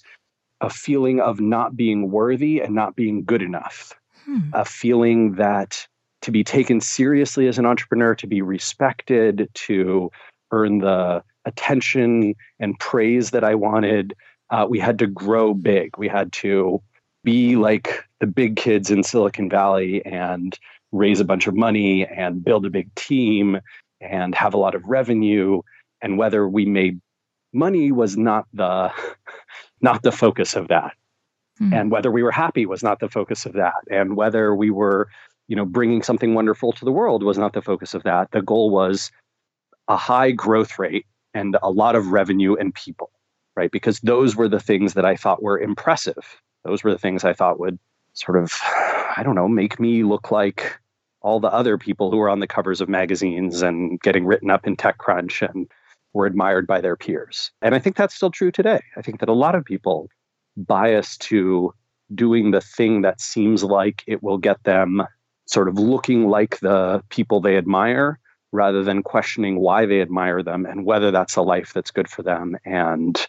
[0.62, 3.94] a feeling of not being worthy and not being good enough,
[4.26, 4.40] hmm.
[4.54, 5.88] a feeling that
[6.22, 10.12] to be taken seriously as an entrepreneur, to be respected, to
[10.52, 14.16] earn the attention and praise that I wanted,
[14.50, 15.98] uh, we had to grow big.
[15.98, 16.82] We had to
[17.24, 20.58] be like the big kids in Silicon Valley and
[20.92, 23.60] raise a bunch of money and build a big team
[24.02, 25.62] and have a lot of revenue.
[26.02, 27.00] And whether we made
[27.54, 28.92] money was not the
[29.82, 30.94] not the focus of that.
[31.62, 31.74] Mm-hmm.
[31.74, 33.74] And whether we were happy was not the focus of that.
[33.92, 35.10] And whether we were,
[35.48, 38.32] you know, bringing something wonderful to the world was not the focus of that.
[38.32, 39.12] The goal was
[39.88, 43.12] a high growth rate and a lot of revenue and people,
[43.56, 43.72] right?
[43.72, 46.42] Because those were the things that I thought were impressive.
[46.64, 47.80] Those were the things I thought would
[48.14, 50.80] sort of, I don't know, make me look like
[51.22, 54.66] all the other people who were on the covers of magazines and getting written up
[54.66, 55.70] in TechCrunch and
[56.14, 57.52] were admired by their peers.
[57.62, 58.82] And I think that's still true today.
[58.98, 60.10] I think that a lot of people
[60.58, 61.74] bias to
[62.14, 65.04] doing the thing that seems like it will get them
[65.46, 68.20] sort of looking like the people they admire
[68.52, 72.24] rather than questioning why they admire them and whether that's a life that's good for
[72.24, 73.28] them and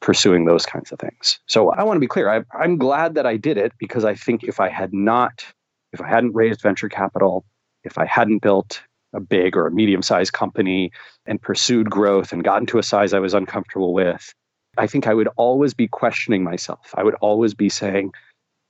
[0.00, 1.38] pursuing those kinds of things.
[1.46, 2.30] So I want to be clear.
[2.30, 5.44] I, I'm glad that I did it because I think if I had not,
[5.92, 7.44] if I hadn't raised venture capital,
[7.84, 8.82] if I hadn't built
[9.14, 10.92] a big or a medium sized company
[11.26, 14.34] and pursued growth and gotten to a size I was uncomfortable with,
[14.76, 16.92] I think I would always be questioning myself.
[16.94, 18.12] I would always be saying,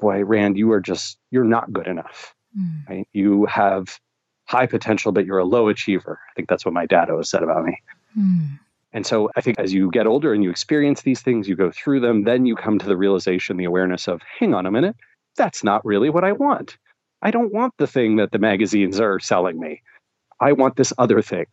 [0.00, 2.34] boy, Rand, you are just, you're not good enough.
[2.58, 2.88] Mm.
[2.88, 3.08] Right?
[3.12, 3.98] You have
[4.46, 6.20] high potential, but you're a low achiever.
[6.30, 7.80] I think that's what my dad always said about me.
[8.16, 8.58] Mm.
[8.92, 11.72] And so I think as you get older and you experience these things, you go
[11.72, 14.94] through them, then you come to the realization, the awareness of, hang on a minute,
[15.36, 16.76] that's not really what I want.
[17.20, 19.82] I don't want the thing that the magazines are selling me.
[20.44, 21.46] I want this other thing.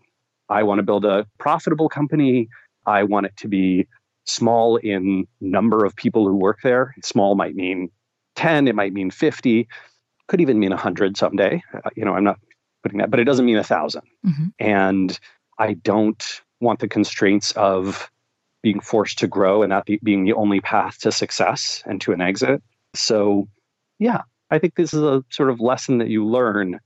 [0.50, 2.50] I want to build a profitable company.
[2.86, 3.88] I want it to be
[4.26, 6.94] small in number of people who work there.
[7.02, 7.89] Small might mean
[8.36, 9.66] 10, it might mean 50,
[10.28, 11.64] could even mean 100 someday.
[11.74, 12.38] Uh, you know, I'm not
[12.84, 14.46] putting that, but it doesn't mean a 1000 mm-hmm.
[14.60, 15.18] And
[15.58, 18.12] I don't want the constraints of
[18.62, 22.20] being forced to grow and that being the only path to success and to an
[22.20, 22.62] exit.
[22.94, 23.48] So,
[24.00, 26.82] yeah, I think this is a sort of lesson that you learn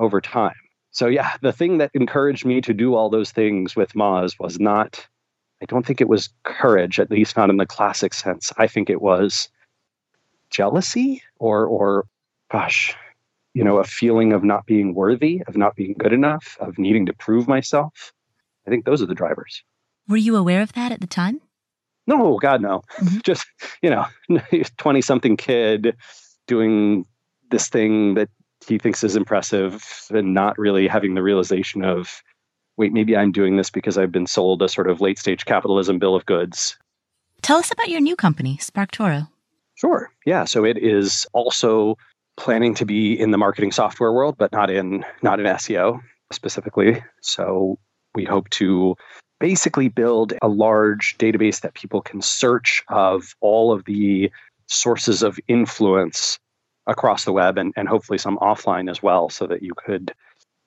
[0.00, 0.56] over time.
[0.98, 4.58] So, yeah, the thing that encouraged me to do all those things with Moz was
[4.58, 5.06] not,
[5.62, 8.52] I don't think it was courage, at least not in the classic sense.
[8.58, 9.48] I think it was
[10.50, 12.06] jealousy or, or
[12.50, 12.96] gosh,
[13.54, 17.06] you know, a feeling of not being worthy, of not being good enough, of needing
[17.06, 18.12] to prove myself.
[18.66, 19.62] I think those are the drivers.
[20.08, 21.40] Were you aware of that at the time?
[22.08, 22.82] No, God, no.
[22.98, 23.18] Mm-hmm.
[23.22, 23.46] Just,
[23.82, 24.04] you know,
[24.78, 25.96] 20 something kid
[26.48, 27.06] doing
[27.52, 28.30] this thing that
[28.66, 32.22] he thinks is impressive and not really having the realization of,
[32.76, 35.98] wait, maybe I'm doing this because I've been sold a sort of late stage capitalism
[35.98, 36.76] bill of goods.
[37.42, 39.28] Tell us about your new company, SparkToro.
[39.74, 40.10] Sure.
[40.26, 40.44] Yeah.
[40.44, 41.96] So it is also
[42.36, 46.00] planning to be in the marketing software world, but not in not in SEO
[46.32, 47.02] specifically.
[47.20, 47.78] So
[48.14, 48.96] we hope to
[49.38, 54.30] basically build a large database that people can search of all of the
[54.66, 56.38] sources of influence
[56.88, 60.12] across the web and, and hopefully some offline as well so that you could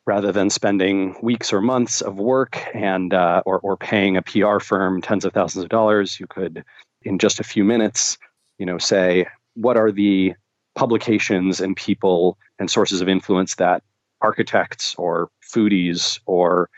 [0.06, 4.60] rather than spending weeks or months of work and uh, or, or paying a pr
[4.60, 6.64] firm tens of thousands of dollars you could
[7.04, 8.18] in just a few minutes
[8.58, 10.34] you know say what are the
[10.76, 13.84] publications and people and sources of influence that
[14.22, 16.70] architects or foodies or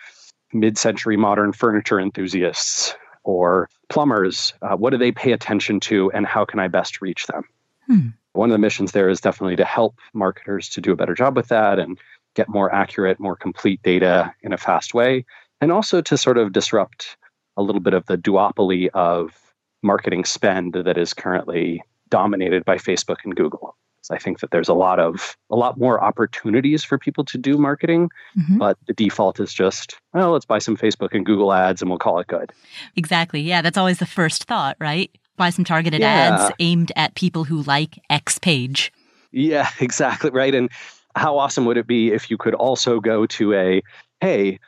[0.54, 6.46] mid-century modern furniture enthusiasts or plumbers uh, what do they pay attention to and how
[6.46, 7.44] can i best reach them
[7.88, 8.08] hmm.
[8.34, 11.36] One of the missions there is definitely to help marketers to do a better job
[11.36, 12.00] with that and
[12.36, 15.26] get more accurate more complete data in a fast way
[15.62, 17.18] and also to sort of disrupt
[17.58, 19.40] a little bit of the duopoly of
[19.84, 23.76] marketing spend that is currently dominated by facebook and google
[24.12, 27.58] I think that there's a lot of a lot more opportunities for people to do
[27.58, 28.58] marketing, mm-hmm.
[28.58, 32.00] but the default is just, well, let's buy some Facebook and Google ads and we'll
[32.00, 32.52] call it good.
[32.96, 33.42] Exactly.
[33.42, 35.10] Yeah, that's always the first thought, right?
[35.38, 36.46] Buy some targeted yeah.
[36.46, 38.92] ads aimed at people who like X page.
[39.32, 40.54] Yeah, exactly right.
[40.54, 40.70] And
[41.16, 43.82] how awesome would it be if you could also go to a
[44.22, 44.60] hey,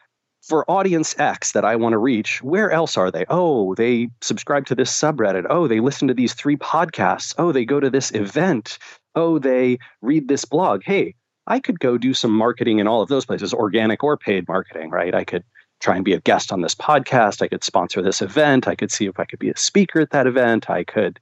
[0.42, 3.26] for audience X that I want to reach, where else are they?
[3.30, 5.46] Oh, they subscribe to this subreddit.
[5.50, 7.34] Oh, they listen to these three podcasts.
[7.38, 8.78] Oh, they go to this event
[9.16, 10.84] oh, they read this blog.
[10.84, 11.16] Hey,
[11.48, 14.90] I could go do some marketing in all of those places, organic or paid marketing,
[14.90, 15.14] right?
[15.16, 15.44] I could
[15.86, 17.44] try and be a guest on this podcast.
[17.44, 18.68] I could sponsor this event.
[18.68, 20.68] I could see if I could be a speaker at that event.
[20.68, 21.20] I could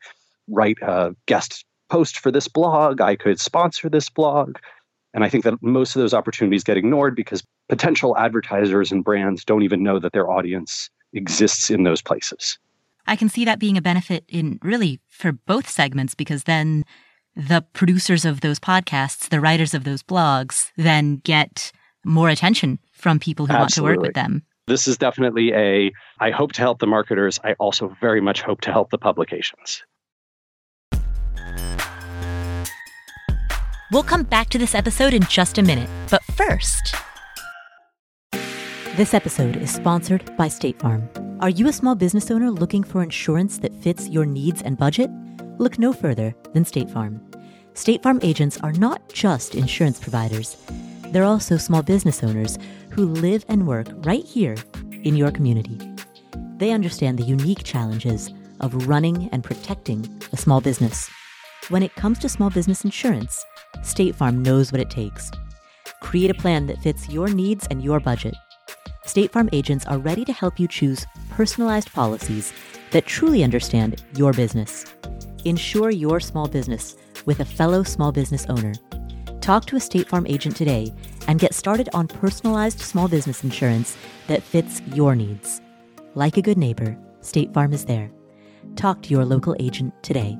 [0.48, 3.02] write a guest post for this blog.
[3.02, 4.58] I could sponsor this blog.
[5.14, 9.44] And I think that most of those opportunities get ignored because potential advertisers and brands
[9.44, 12.58] don't even know that their audience exists in those places.
[13.06, 16.86] I can see that being a benefit in really for both segments because then
[17.36, 21.74] the producers of those podcasts, the writers of those blogs, then get
[22.06, 23.66] more attention from people who Absolutely.
[23.66, 24.44] want to work with them.
[24.66, 27.38] This is definitely a, I hope to help the marketers.
[27.44, 29.84] I also very much hope to help the publications.
[33.92, 35.90] We'll come back to this episode in just a minute.
[36.10, 36.96] But first,
[38.96, 41.10] this episode is sponsored by State Farm.
[41.42, 45.12] Are you a small business owner looking for insurance that fits your needs and budget?
[45.60, 47.22] Look no further than State Farm.
[47.74, 50.56] State Farm agents are not just insurance providers,
[51.14, 52.58] they're also small business owners
[52.92, 54.56] who live and work right here
[55.04, 55.80] in your community.
[56.58, 61.10] They understand the unique challenges of running and protecting a small business.
[61.70, 63.44] When it comes to small business insurance,
[63.84, 65.32] State Farm knows what it takes.
[66.02, 68.36] Create a plan that fits your needs and your budget.
[69.06, 72.54] State Farm agents are ready to help you choose personalized policies
[72.92, 74.86] that truly understand your business.
[75.46, 76.96] Insure your small business
[77.26, 78.74] with a fellow small business owner.
[79.44, 80.94] Talk to a State Farm agent today
[81.28, 85.60] and get started on personalized small business insurance that fits your needs.
[86.16, 88.10] Like a good neighbor, State Farm is there.
[88.78, 90.38] Talk to your local agent today.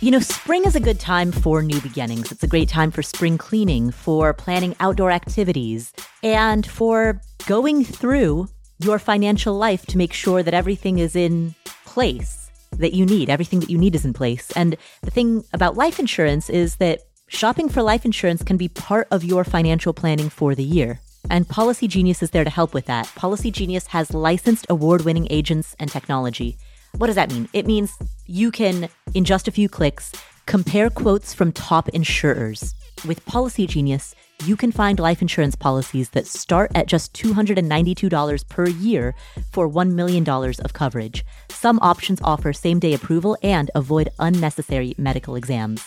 [0.00, 2.32] You know, spring is a good time for new beginnings.
[2.32, 5.92] It's a great time for spring cleaning, for planning outdoor activities,
[6.24, 8.48] and for going through
[8.80, 11.54] your financial life to make sure that everything is in
[11.84, 12.39] place
[12.80, 13.30] that you need.
[13.30, 14.50] Everything that you need is in place.
[14.56, 19.06] And the thing about life insurance is that shopping for life insurance can be part
[19.10, 21.00] of your financial planning for the year.
[21.30, 23.06] And Policy Genius is there to help with that.
[23.14, 26.58] Policy Genius has licensed award winning agents and technology
[26.96, 27.48] what does that mean?
[27.52, 30.12] It means you can, in just a few clicks,
[30.46, 32.74] compare quotes from top insurers.
[33.06, 34.14] With Policy Genius,
[34.44, 39.14] you can find life insurance policies that start at just $292 per year
[39.52, 41.24] for $1 million of coverage.
[41.48, 45.86] Some options offer same day approval and avoid unnecessary medical exams.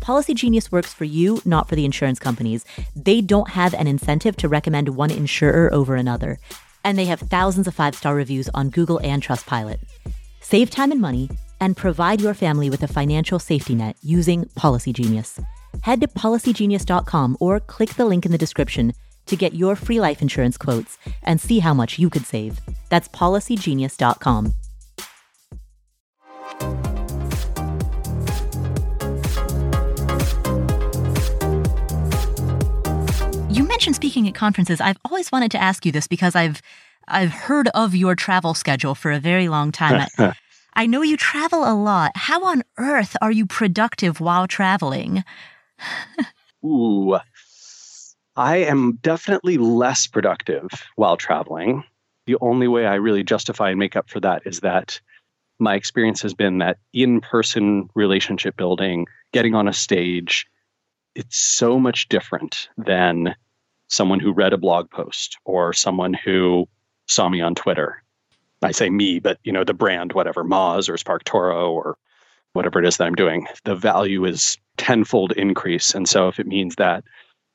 [0.00, 2.64] Policy Genius works for you, not for the insurance companies.
[2.94, 6.38] They don't have an incentive to recommend one insurer over another.
[6.84, 9.78] And they have thousands of five star reviews on Google and Trustpilot.
[10.40, 11.30] Save time and money
[11.60, 15.40] and provide your family with a financial safety net using Policy Genius.
[15.82, 18.92] Head to policygenius.com or click the link in the description
[19.26, 22.60] to get your free life insurance quotes and see how much you could save.
[22.88, 24.54] That's policygenius.com.
[33.50, 34.80] You mentioned speaking at conferences.
[34.80, 36.60] I've always wanted to ask you this because I've
[37.06, 40.08] I've heard of your travel schedule for a very long time.
[40.18, 40.32] I,
[40.74, 42.12] I know you travel a lot.
[42.16, 45.22] How on earth are you productive while traveling?
[46.64, 47.18] Ooh,
[48.36, 51.84] I am definitely less productive while traveling.
[52.26, 55.00] The only way I really justify and make up for that is that
[55.58, 60.46] my experience has been that in person relationship building, getting on a stage,
[61.14, 63.36] it's so much different than
[63.88, 66.66] someone who read a blog post or someone who
[67.06, 68.02] saw me on Twitter.
[68.62, 71.98] I say me, but you know, the brand, whatever, Moz or SparkToro or
[72.54, 75.94] whatever it is that I'm doing, the value is tenfold increase.
[75.94, 77.04] And so if it means that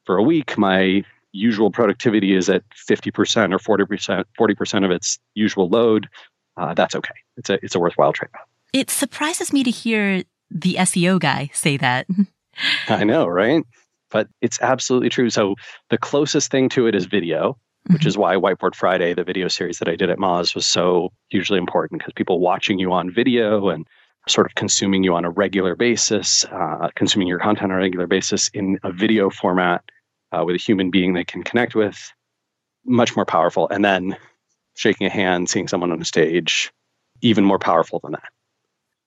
[0.06, 5.70] for a week, my usual productivity is at 50% or 40%, 40% of its usual
[5.70, 6.08] load,
[6.58, 7.14] uh, that's okay.
[7.38, 8.47] It's a, it's a worthwhile trade off.
[8.74, 12.08] It surprises me to hear the SEO guy say that.
[12.88, 13.64] I know, right?
[14.12, 15.30] But it's absolutely true.
[15.30, 15.56] So
[15.89, 19.80] the closest thing to it is video which is why Whiteboard Friday, the video series
[19.80, 23.70] that I did at Moz, was so hugely important because people watching you on video
[23.70, 23.88] and
[24.30, 28.07] sort of consuming you on a regular basis, uh, consuming your content on a regular
[28.07, 29.84] basis in a video format
[30.32, 32.11] uh, with a human being they can connect with,
[32.86, 33.67] much more powerful.
[33.69, 34.15] And then
[34.75, 36.71] shaking a hand, seeing someone on a stage,
[37.21, 38.30] even more powerful than that.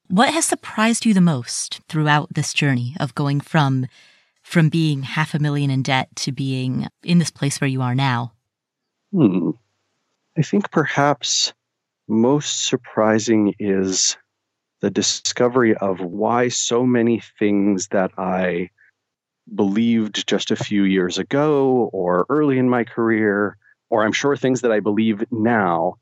[0.08, 3.86] What has surprised you the most throughout this journey of going from
[4.42, 7.94] from being half a million in debt to being in this place where you are
[7.94, 8.32] now?
[9.12, 9.50] Hmm.
[10.36, 11.52] I think perhaps
[12.08, 14.16] most surprising is
[14.82, 18.70] the discovery of why so many things that I
[19.54, 23.56] believed just a few years ago or early in my career,
[23.90, 25.94] or I'm sure things that I believe now,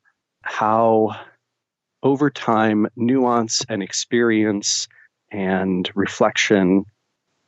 [0.42, 1.14] how
[2.02, 4.88] over time nuance and experience
[5.30, 6.84] and reflection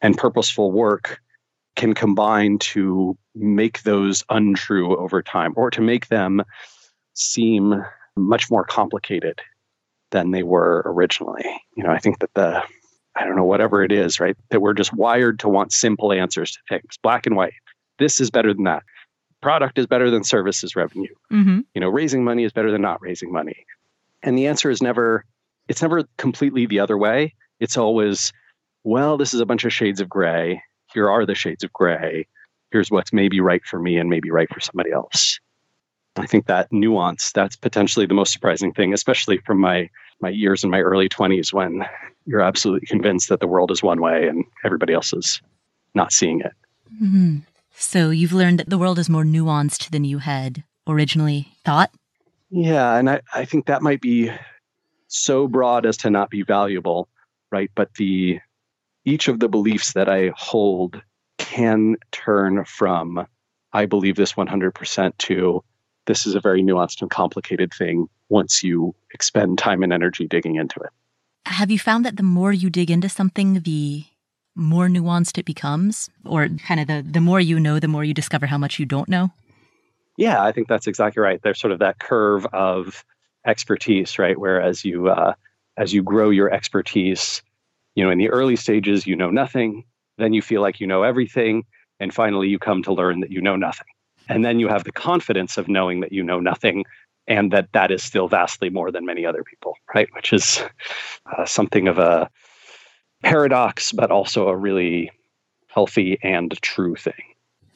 [0.03, 1.19] and purposeful work
[1.77, 6.43] can combine to make those untrue over time or to make them
[7.15, 7.83] seem
[8.17, 9.41] much more complicated
[10.13, 11.45] than they were originally.
[11.77, 12.63] You know, I think that the,
[13.17, 14.37] I don't know, whatever it is, right?
[14.51, 17.55] That we're just wired to want simple answers to things, black and white.
[17.99, 18.85] This is better than that.
[19.41, 21.13] Product is better than services revenue.
[21.33, 21.61] Mm-hmm.
[21.75, 23.67] You know, raising money is better than not raising money.
[24.23, 25.25] And the answer is never,
[25.67, 27.35] it's never completely the other way.
[27.59, 28.33] It's always,
[28.85, 32.27] well, this is a bunch of shades of gray here are the shades of gray.
[32.71, 35.39] Here's what's maybe right for me and maybe right for somebody else.
[36.17, 39.89] I think that nuance, that's potentially the most surprising thing, especially from my
[40.21, 41.85] my years in my early 20s when
[42.27, 45.43] you're absolutely convinced that the world is one way and everybody else is
[45.95, 46.53] not seeing it.
[47.03, 47.39] Mm-hmm.
[47.73, 51.91] So you've learned that the world is more nuanced than you had originally thought?
[52.51, 54.31] Yeah, and I, I think that might be
[55.09, 57.09] so broad as to not be valuable,
[57.51, 57.71] right?
[57.75, 58.41] But the
[59.05, 61.03] each of the beliefs that I hold
[61.39, 63.27] can turn from
[63.73, 65.65] I believe this 100% to
[66.07, 70.57] this is a very nuanced and complicated thing once you expend time and energy digging
[70.57, 70.91] into it.
[71.47, 74.05] Have you found that the more you dig into something, the
[74.55, 76.09] more nuanced it becomes?
[76.25, 78.87] Or kind of the, the more you know, the more you discover how much you
[78.87, 79.31] don't know?
[80.17, 81.41] Yeah, I think that's exactly right.
[81.43, 83.05] There's sort of that curve of
[83.47, 84.39] expertise, right?
[84.39, 85.35] Whereas you, uh,
[85.77, 87.43] as you grow your expertise,
[87.95, 89.85] you know, in the early stages, you know nothing.
[90.19, 91.65] Then you feel like you know everything.
[91.99, 93.87] And finally, you come to learn that you know nothing.
[94.29, 96.85] And then you have the confidence of knowing that you know nothing
[97.27, 100.09] and that that is still vastly more than many other people, right?
[100.15, 100.63] Which is
[101.37, 102.31] uh, something of a
[103.23, 105.11] paradox, but also a really
[105.69, 107.15] healthy and true thing.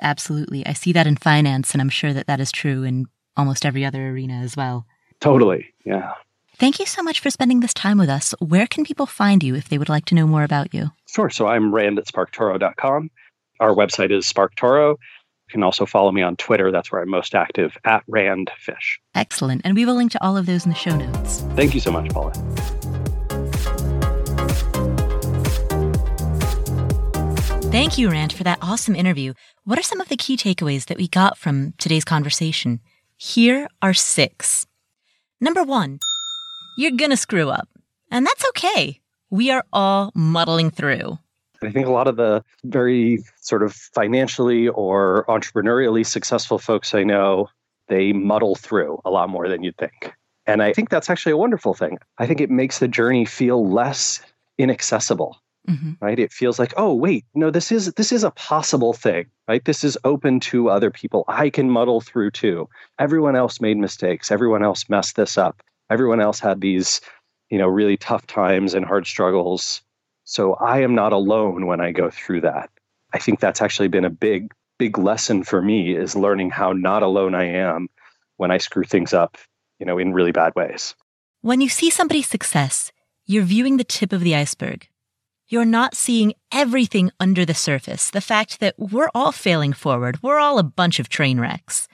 [0.01, 0.67] Absolutely.
[0.67, 3.85] I see that in finance, and I'm sure that that is true in almost every
[3.85, 4.87] other arena as well.
[5.21, 5.67] Totally.
[5.85, 6.13] Yeah.
[6.59, 8.35] Thank you so much for spending this time with us.
[8.41, 10.91] Where can people find you if they would like to know more about you?
[11.07, 11.31] Sure.
[11.31, 13.11] So I'm Rand at sparktoro.com.
[13.61, 14.97] Our website is SparkToro.
[15.49, 16.73] You can also follow me on Twitter.
[16.73, 18.99] That's where I'm most active at RandFish.
[19.15, 19.63] Excellent.
[19.65, 21.43] And we will link to all of those in the show notes.
[21.55, 22.33] Thank you so much, Paula.
[27.71, 29.35] Thank you, Rand, for that awesome interview.
[29.65, 32.81] What are some of the key takeaways that we got from today's conversation?
[33.17, 34.67] Here are six.
[35.41, 36.01] Number one,
[36.77, 37.69] you're gonna screw up.
[38.11, 39.01] And that's okay.
[39.31, 41.19] We are all muddling through.
[41.63, 47.03] I think a lot of the very sort of financially or entrepreneurially successful folks I
[47.03, 47.49] know,
[47.89, 50.13] they muddle through a lot more than you'd think.
[50.47, 51.99] And I think that's actually a wonderful thing.
[52.19, 54.21] I think it makes the journey feel less
[54.59, 55.37] inaccessible.
[55.69, 55.93] Mm-hmm.
[56.01, 56.19] Right?
[56.21, 59.65] It feels like, oh wait, no, this is this is a possible thing, right?
[59.65, 61.25] This is open to other people.
[61.27, 62.69] I can muddle through too.
[63.01, 64.31] Everyone else made mistakes.
[64.31, 65.61] Everyone else messed this up.
[65.91, 67.01] Everyone else had these,
[67.51, 69.83] you know, really tough times and hard struggles.
[70.27, 72.69] So I am not alone when I go through that.
[73.15, 77.05] I think that's actually been a big, big lesson for me is learning how not
[77.05, 77.89] alone I am
[78.37, 79.39] when I screw things up,
[79.79, 80.97] you know, in really bad ways.
[81.43, 82.91] When you see somebody's success,
[83.25, 84.89] you're viewing the tip of the iceberg.
[85.47, 88.11] You're not seeing everything under the surface.
[88.11, 90.21] The fact that we're all failing forward.
[90.25, 91.87] We're all a bunch of train wrecks.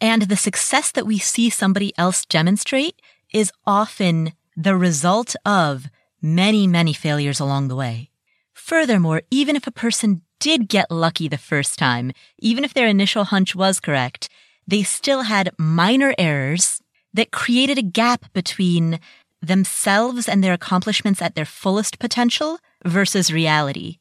[0.00, 3.00] And the success that we see somebody else demonstrate
[3.32, 5.88] is often the result of
[6.20, 8.10] many, many failures along the way.
[8.52, 13.24] Furthermore, even if a person did get lucky the first time, even if their initial
[13.24, 14.28] hunch was correct,
[14.66, 16.82] they still had minor errors
[17.14, 19.00] that created a gap between
[19.40, 23.98] themselves and their accomplishments at their fullest potential versus reality.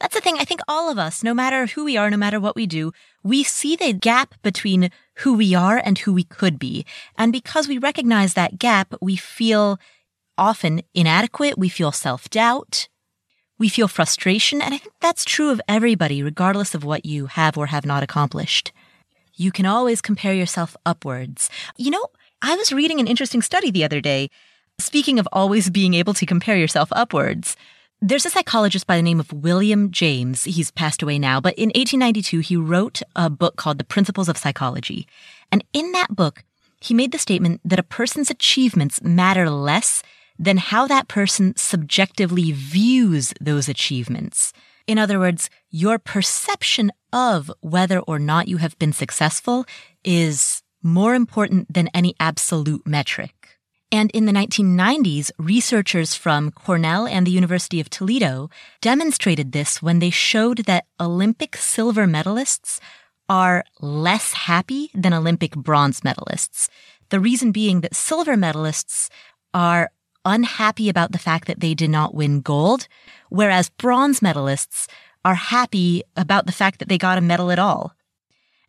[0.00, 0.36] That's the thing.
[0.38, 2.92] I think all of us, no matter who we are, no matter what we do,
[3.22, 6.84] we see the gap between who we are and who we could be.
[7.16, 9.78] And because we recognize that gap, we feel
[10.38, 11.58] often inadequate.
[11.58, 12.88] We feel self doubt.
[13.58, 14.60] We feel frustration.
[14.60, 18.02] And I think that's true of everybody, regardless of what you have or have not
[18.02, 18.72] accomplished.
[19.34, 21.50] You can always compare yourself upwards.
[21.76, 22.06] You know,
[22.42, 24.30] I was reading an interesting study the other day.
[24.78, 27.56] Speaking of always being able to compare yourself upwards,
[28.02, 30.44] there's a psychologist by the name of William James.
[30.44, 34.36] He's passed away now, but in 1892, he wrote a book called The Principles of
[34.36, 35.08] Psychology.
[35.50, 36.44] And in that book,
[36.80, 40.02] he made the statement that a person's achievements matter less
[40.38, 44.52] than how that person subjectively views those achievements.
[44.86, 49.64] In other words, your perception of whether or not you have been successful
[50.04, 53.32] is more important than any absolute metric.
[53.92, 60.00] And in the 1990s, researchers from Cornell and the University of Toledo demonstrated this when
[60.00, 62.80] they showed that Olympic silver medalists
[63.28, 66.68] are less happy than Olympic bronze medalists.
[67.10, 69.08] The reason being that silver medalists
[69.54, 69.90] are
[70.26, 72.88] unhappy about the fact that they did not win gold,
[73.30, 74.86] whereas bronze medalists
[75.24, 77.94] are happy about the fact that they got a medal at all.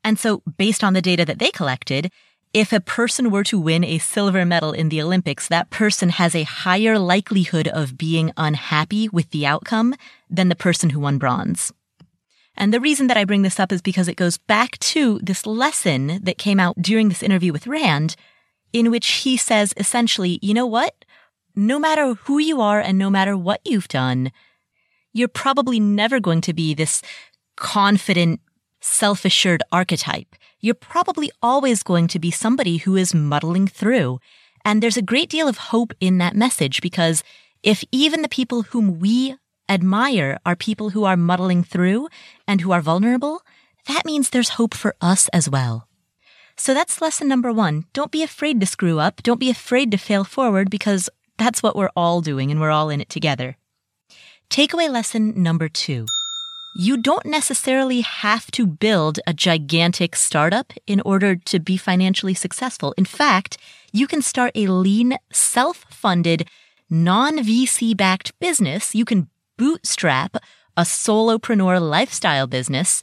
[0.03, 2.11] And so, based on the data that they collected,
[2.53, 6.33] if a person were to win a silver medal in the Olympics, that person has
[6.33, 9.95] a higher likelihood of being unhappy with the outcome
[10.29, 11.73] than the person who won bronze.
[12.55, 15.45] And the reason that I bring this up is because it goes back to this
[15.45, 18.15] lesson that came out during this interview with Rand,
[18.73, 21.05] in which he says essentially, you know what?
[21.57, 24.31] No matter who you are and no matter what you've done,
[25.11, 27.01] you're probably never going to be this
[27.57, 28.39] confident,
[28.79, 34.19] self-assured archetype you're probably always going to be somebody who is muddling through.
[34.65, 37.23] And there's a great deal of hope in that message because
[37.63, 39.37] if even the people whom we
[39.69, 42.07] admire are people who are muddling through
[42.47, 43.41] and who are vulnerable,
[43.87, 45.87] that means there's hope for us as well.
[46.57, 47.85] So that's lesson number one.
[47.93, 49.21] Don't be afraid to screw up.
[49.21, 52.89] Don't be afraid to fail forward because that's what we're all doing and we're all
[52.89, 53.57] in it together.
[54.49, 56.05] Takeaway lesson number two
[56.79, 62.93] you don't necessarily have to build a gigantic startup in order to be financially successful.
[62.99, 63.57] In fact,
[63.91, 66.47] you can start a lean, self-funded,
[66.87, 68.93] non-VC backed business.
[68.93, 69.27] You can
[69.57, 70.37] bootstrap
[70.77, 73.01] a solopreneur lifestyle business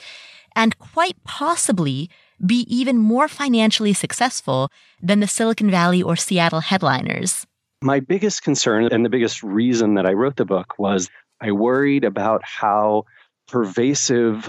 [0.55, 2.09] and quite possibly
[2.47, 4.70] be even more financially successful
[5.03, 7.45] than the Silicon Valley or Seattle headliners.
[7.83, 11.11] My biggest concern and the biggest reason that I wrote the book was
[11.41, 13.05] I worried about how
[13.49, 14.49] pervasive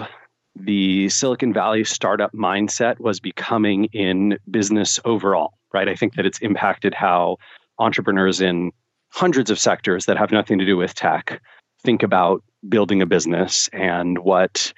[0.55, 5.89] the Silicon Valley startup mindset was becoming in business overall, right?
[5.89, 7.37] I think that it's impacted how
[7.77, 8.71] entrepreneurs in
[9.09, 11.41] hundreds of sectors that have nothing to do with tech
[11.83, 14.73] think about building a business and what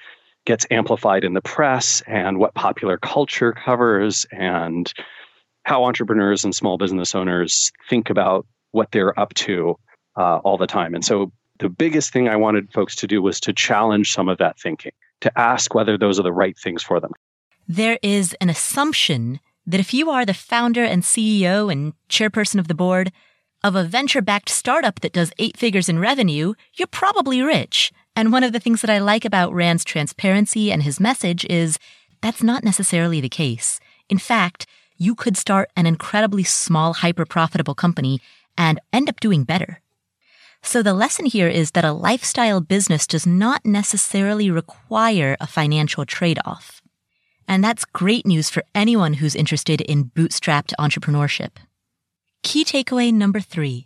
[0.46, 4.92] gets amplified in the press and what popular culture covers and
[5.68, 9.76] how entrepreneurs and small business owners think about what they're up to
[10.16, 10.94] uh, all the time.
[10.94, 14.38] And so the biggest thing I wanted folks to do was to challenge some of
[14.38, 17.12] that thinking, to ask whether those are the right things for them.
[17.68, 22.68] There is an assumption that if you are the founder and CEO and chairperson of
[22.68, 23.12] the board
[23.62, 27.92] of a venture backed startup that does eight figures in revenue, you're probably rich.
[28.16, 31.78] And one of the things that I like about Rand's transparency and his message is
[32.22, 33.80] that's not necessarily the case.
[34.08, 34.66] In fact,
[34.98, 38.20] you could start an incredibly small, hyper profitable company
[38.56, 39.80] and end up doing better.
[40.62, 46.04] So the lesson here is that a lifestyle business does not necessarily require a financial
[46.04, 46.82] trade off.
[47.46, 51.52] And that's great news for anyone who's interested in bootstrapped entrepreneurship.
[52.42, 53.84] Key takeaway number three.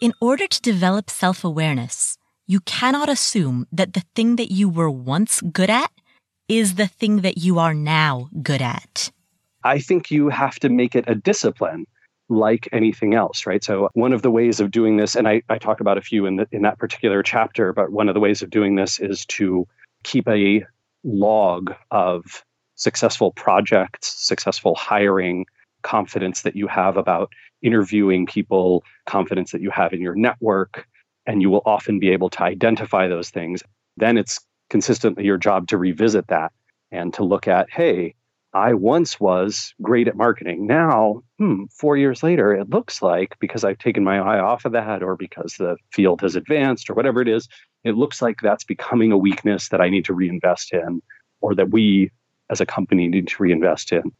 [0.00, 2.16] In order to develop self awareness,
[2.46, 5.90] you cannot assume that the thing that you were once good at
[6.48, 9.10] is the thing that you are now good at.
[9.64, 11.86] I think you have to make it a discipline
[12.28, 13.62] like anything else, right?
[13.62, 16.26] So one of the ways of doing this, and I, I talk about a few
[16.26, 19.26] in, the, in that particular chapter, but one of the ways of doing this is
[19.26, 19.66] to
[20.02, 20.64] keep a
[21.04, 22.44] log of
[22.74, 25.46] successful projects, successful hiring,
[25.82, 30.86] confidence that you have about interviewing people, confidence that you have in your network,
[31.26, 33.62] and you will often be able to identify those things.
[33.96, 34.40] Then it's
[34.70, 36.52] consistently your job to revisit that
[36.90, 38.14] and to look at, hey,
[38.54, 40.66] I once was great at marketing.
[40.66, 44.72] Now, hmm, four years later, it looks like because I've taken my eye off of
[44.72, 47.48] that or because the field has advanced or whatever it is,
[47.84, 51.00] it looks like that's becoming a weakness that I need to reinvest in
[51.40, 52.10] or that we
[52.50, 54.12] as a company need to reinvest in.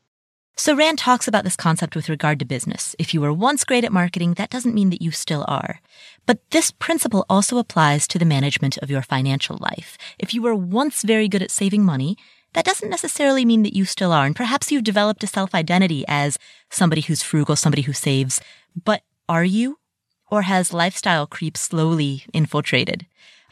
[0.57, 2.95] So Rand talks about this concept with regard to business.
[2.99, 5.81] If you were once great at marketing, that doesn't mean that you still are.
[6.27, 9.97] But this principle also applies to the management of your financial life.
[10.19, 12.17] If you were once very good at saving money,
[12.55, 14.27] that doesn't necessarily mean that you still are.
[14.27, 16.39] And perhaps you've developed a self-identity as
[16.71, 18.41] somebody who's frugal, somebody who saves.
[18.85, 19.79] But are you?
[20.31, 23.07] Or has lifestyle creep slowly infiltrated?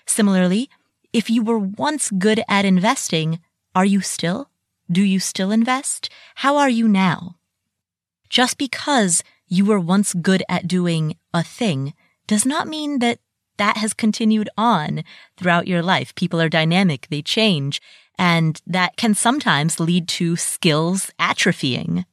[0.06, 0.70] Similarly,
[1.12, 3.40] if you were once good at investing,
[3.74, 4.50] are you still?
[4.90, 6.08] Do you still invest?
[6.36, 7.36] How are you now?
[8.28, 11.94] Just because you were once good at doing a thing
[12.26, 13.18] does not mean that
[13.56, 15.04] that has continued on
[15.36, 16.14] throughout your life.
[16.14, 17.82] People are dynamic, they change,
[18.18, 22.04] and that can sometimes lead to skills atrophying.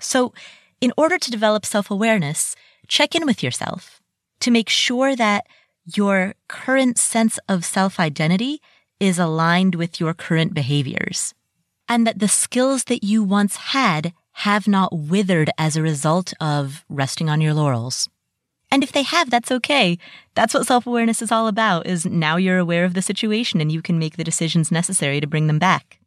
[0.00, 0.32] So,
[0.80, 2.56] in order to develop self awareness,
[2.88, 4.00] check in with yourself
[4.40, 5.46] to make sure that
[5.84, 8.60] your current sense of self identity
[8.98, 11.34] is aligned with your current behaviors
[11.88, 16.84] and that the skills that you once had have not withered as a result of
[16.88, 18.08] resting on your laurels.
[18.70, 19.98] And if they have, that's okay.
[20.34, 23.82] That's what self-awareness is all about, is now you're aware of the situation and you
[23.82, 25.98] can make the decisions necessary to bring them back.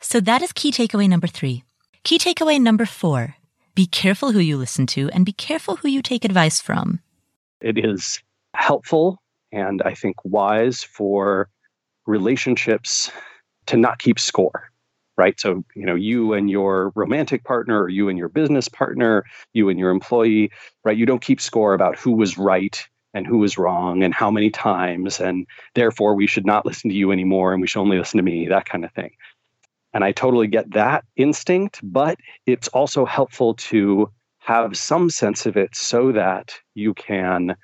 [0.00, 1.64] So that is key takeaway number three.
[2.04, 3.34] Key takeaway number four.
[3.74, 7.00] Be careful who you listen to and be careful who you take advice from.
[7.60, 8.22] It is
[8.54, 9.20] helpful
[9.52, 11.48] and I think wise for
[12.06, 13.10] relationships
[13.66, 14.70] to not keep score
[15.18, 15.38] right?
[15.38, 19.68] So, you know, you and your romantic partner, or you and your business partner, you
[19.68, 20.50] and your employee,
[20.84, 20.96] right?
[20.96, 24.48] You don't keep score about who was right and who was wrong and how many
[24.48, 28.18] times, and therefore we should not listen to you anymore and we should only listen
[28.18, 29.10] to me, that kind of thing.
[29.92, 35.56] And I totally get that instinct, but it's also helpful to have some sense of
[35.56, 37.56] it so that you can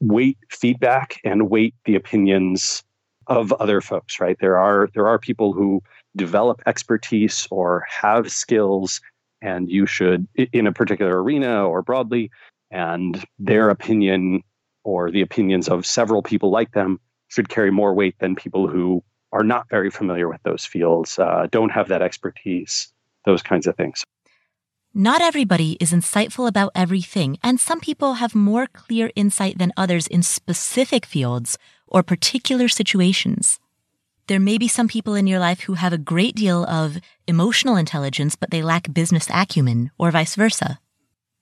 [0.00, 2.84] weight feedback and weight the opinions
[3.26, 5.80] of other folks right there are there are people who
[6.16, 9.00] develop expertise or have skills
[9.42, 12.30] and you should in a particular arena or broadly
[12.70, 14.42] and their opinion
[14.84, 19.02] or the opinions of several people like them should carry more weight than people who
[19.32, 22.92] are not very familiar with those fields uh, don't have that expertise
[23.24, 24.04] those kinds of things
[24.96, 30.06] not everybody is insightful about everything, and some people have more clear insight than others
[30.06, 31.58] in specific fields
[31.88, 33.58] or particular situations.
[34.26, 37.76] There may be some people in your life who have a great deal of emotional
[37.76, 40.78] intelligence, but they lack business acumen, or vice versa.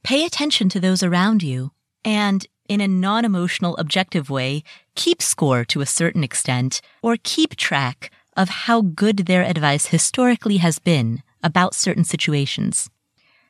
[0.03, 1.71] Pay attention to those around you
[2.05, 4.63] and in a non-emotional objective way,
[4.95, 10.57] keep score to a certain extent or keep track of how good their advice historically
[10.57, 12.89] has been about certain situations.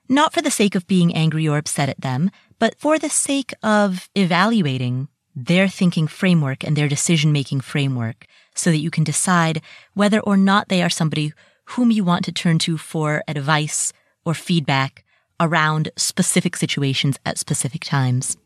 [0.08, 3.54] Not for the sake of being angry or upset at them, but for the sake
[3.62, 9.62] of evaluating their thinking framework and their decision making framework so that you can decide
[9.94, 11.32] whether or not they are somebody
[11.64, 13.92] whom you want to turn to for advice
[14.24, 15.04] or feedback
[15.40, 18.36] around specific situations at specific times.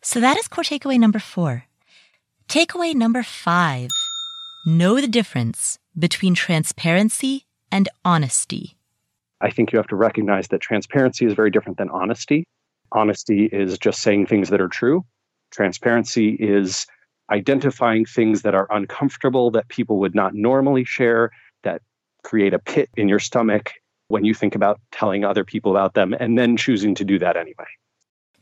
[0.00, 1.64] So that is core takeaway number four.
[2.48, 3.90] Takeaway number five.
[4.66, 8.76] Know the difference between transparency and honesty.
[9.40, 12.44] I think you have to recognize that transparency is very different than honesty.
[12.92, 15.04] Honesty is just saying things that are true.
[15.50, 16.86] Transparency is
[17.30, 21.30] identifying things that are uncomfortable that people would not normally share,
[21.62, 21.82] that
[22.22, 23.72] create a pit in your stomach
[24.08, 27.36] when you think about telling other people about them, and then choosing to do that
[27.36, 27.66] anyway.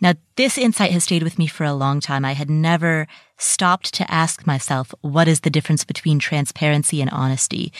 [0.00, 2.24] Now, this insight has stayed with me for a long time.
[2.24, 3.06] I had never
[3.36, 7.72] stopped to ask myself, what is the difference between transparency and honesty?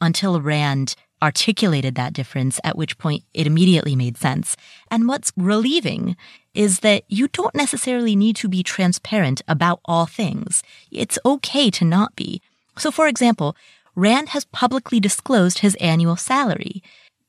[0.00, 4.56] Until Rand articulated that difference, at which point it immediately made sense.
[4.90, 6.16] And what's relieving
[6.54, 10.62] is that you don't necessarily need to be transparent about all things.
[10.90, 12.42] It's okay to not be.
[12.76, 13.56] So, for example,
[13.94, 16.82] Rand has publicly disclosed his annual salary.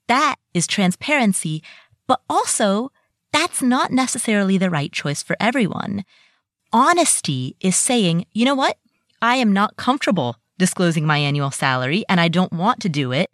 [0.08, 1.64] That is transparency,
[2.08, 2.92] but also
[3.32, 6.06] that's not necessarily the right choice for everyone.
[6.72, 8.78] Honesty is saying, you know what?
[9.22, 13.30] I am not comfortable disclosing my annual salary and I don't want to do it.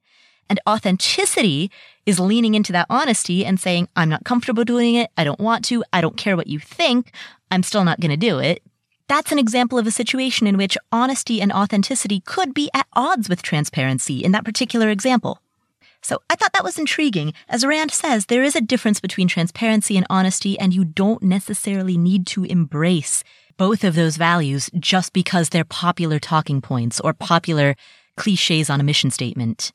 [0.51, 1.71] And authenticity
[2.05, 5.09] is leaning into that honesty and saying, I'm not comfortable doing it.
[5.15, 5.81] I don't want to.
[5.93, 7.13] I don't care what you think.
[7.49, 8.61] I'm still not going to do it.
[9.07, 13.29] That's an example of a situation in which honesty and authenticity could be at odds
[13.29, 15.39] with transparency in that particular example.
[16.01, 17.33] So I thought that was intriguing.
[17.47, 21.97] As Rand says, there is a difference between transparency and honesty, and you don't necessarily
[21.97, 23.23] need to embrace
[23.55, 27.73] both of those values just because they're popular talking points or popular
[28.17, 29.71] cliches on a mission statement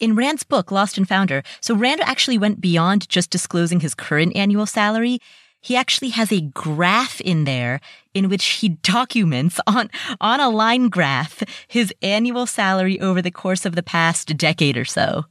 [0.00, 4.34] in Rand's book, Lost and Founder, so Rand actually went beyond just disclosing his current
[4.36, 5.20] annual salary.
[5.60, 7.80] He actually has a graph in there
[8.14, 9.90] in which he documents on,
[10.20, 14.84] on a line graph his annual salary over the course of the past decade or
[14.84, 15.24] so.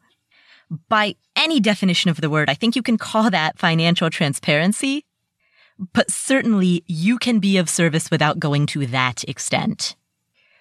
[0.87, 5.05] By any definition of the word, I think you can call that financial transparency,
[5.93, 9.95] but certainly you can be of service without going to that extent.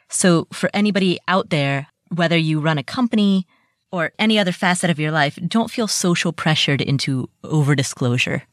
[0.09, 3.47] So for anybody out there, whether you run a company,
[3.93, 8.45] or any other facet of your life, don't feel social pressured into over disclosure.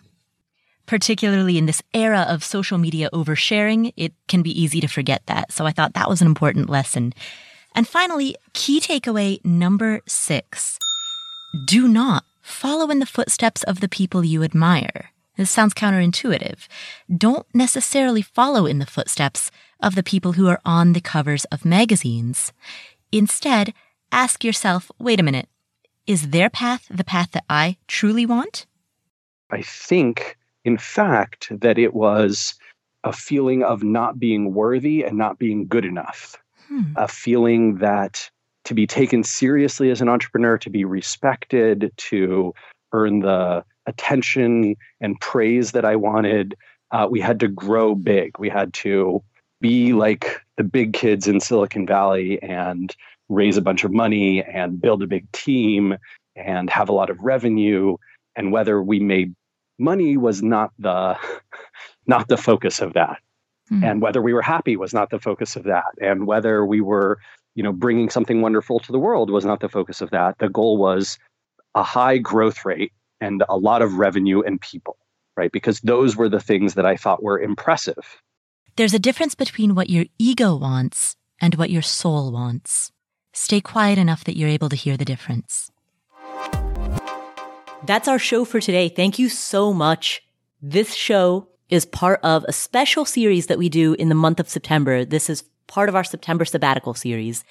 [0.85, 5.51] Particularly in this era of social media oversharing, it can be easy to forget that.
[5.51, 7.13] So I thought that was an important lesson.
[7.75, 10.79] And finally, key takeaway number six.
[11.65, 15.11] Do not follow in the footsteps of the people you admire.
[15.35, 16.67] This sounds counterintuitive.
[17.15, 21.65] Don't necessarily follow in the footsteps of the people who are on the covers of
[21.65, 22.51] magazines.
[23.11, 23.73] Instead,
[24.11, 25.49] ask yourself wait a minute,
[26.05, 28.65] is their path the path that I truly want?
[29.49, 32.55] I think, in fact, that it was
[33.03, 36.35] a feeling of not being worthy and not being good enough.
[36.67, 36.93] Hmm.
[36.97, 38.29] A feeling that
[38.65, 42.53] to be taken seriously as an entrepreneur, to be respected, to
[42.91, 46.55] earn the attention and praise that I wanted,
[46.91, 48.37] uh, we had to grow big.
[48.37, 49.23] We had to
[49.61, 52.93] be like the big kids in Silicon Valley and
[53.29, 55.97] raise a bunch of money and build a big team
[56.35, 57.97] and have a lot of revenue
[58.35, 59.35] and whether we made
[59.79, 61.17] money was not the
[62.07, 63.19] not the focus of that.
[63.69, 63.83] Mm.
[63.83, 65.83] and whether we were happy was not the focus of that.
[65.99, 67.19] And whether we were
[67.55, 70.37] you know bringing something wonderful to the world was not the focus of that.
[70.39, 71.19] The goal was
[71.75, 74.97] a high growth rate and a lot of revenue and people
[75.37, 75.51] right?
[75.51, 78.21] Because those were the things that i thought were impressive.
[78.75, 82.91] There's a difference between what your ego wants and what your soul wants
[83.39, 85.71] Stay quiet enough that you're able to hear the difference.
[87.85, 88.89] That's our show for today.
[88.89, 90.23] Thank you so much.
[90.59, 94.49] This show is part of a special series that we do in the month of
[94.49, 95.05] September.
[95.05, 97.43] This is part of our September sabbatical series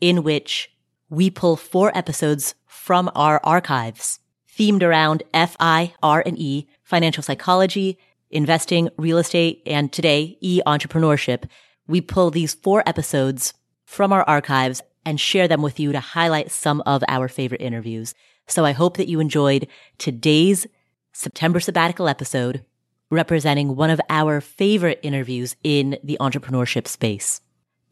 [0.00, 0.70] in which
[1.10, 4.20] we pull four episodes from our archives
[4.58, 7.98] themed around F, I, R, and E, financial psychology,
[8.30, 11.44] investing, real estate, and today, E, entrepreneurship.
[11.86, 13.52] We pull these four episodes
[13.84, 18.14] from our archives and share them with you to highlight some of our favorite interviews.
[18.46, 20.66] So I hope that you enjoyed today's
[21.12, 22.64] September sabbatical episode
[23.10, 27.40] representing one of our favorite interviews in the entrepreneurship space.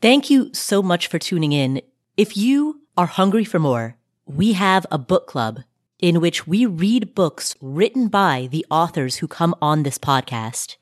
[0.00, 1.80] Thank you so much for tuning in.
[2.16, 3.96] If you are hungry for more,
[4.26, 5.60] we have a book club
[5.98, 10.76] in which we read books written by the authors who come on this podcast.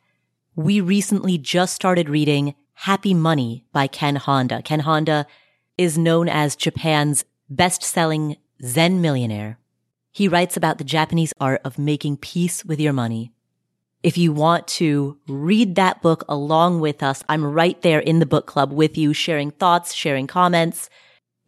[0.57, 4.63] We recently just started reading Happy Money by Ken Honda.
[4.63, 5.27] Ken Honda
[5.81, 9.59] is known as Japan's best-selling Zen millionaire.
[10.13, 13.33] He writes about the Japanese art of making peace with your money.
[14.03, 18.27] If you want to read that book along with us, I'm right there in the
[18.27, 20.91] book club with you, sharing thoughts, sharing comments.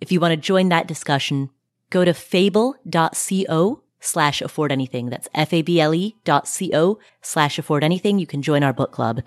[0.00, 1.50] If you want to join that discussion,
[1.90, 5.10] go to fable.co slash afford anything.
[5.10, 8.18] That's F-A-B-L-E dot C-O slash afford anything.
[8.18, 9.20] You can join our book club.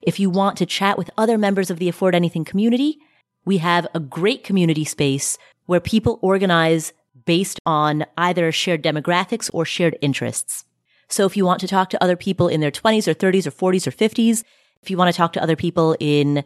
[0.00, 2.98] If you want to chat with other members of the Afford Anything community,
[3.44, 6.92] we have a great community space where people organize
[7.24, 10.64] based on either shared demographics or shared interests.
[11.08, 13.72] So if you want to talk to other people in their 20s or 30s or
[13.72, 14.44] 40s or 50s,
[14.82, 16.44] if you want to talk to other people in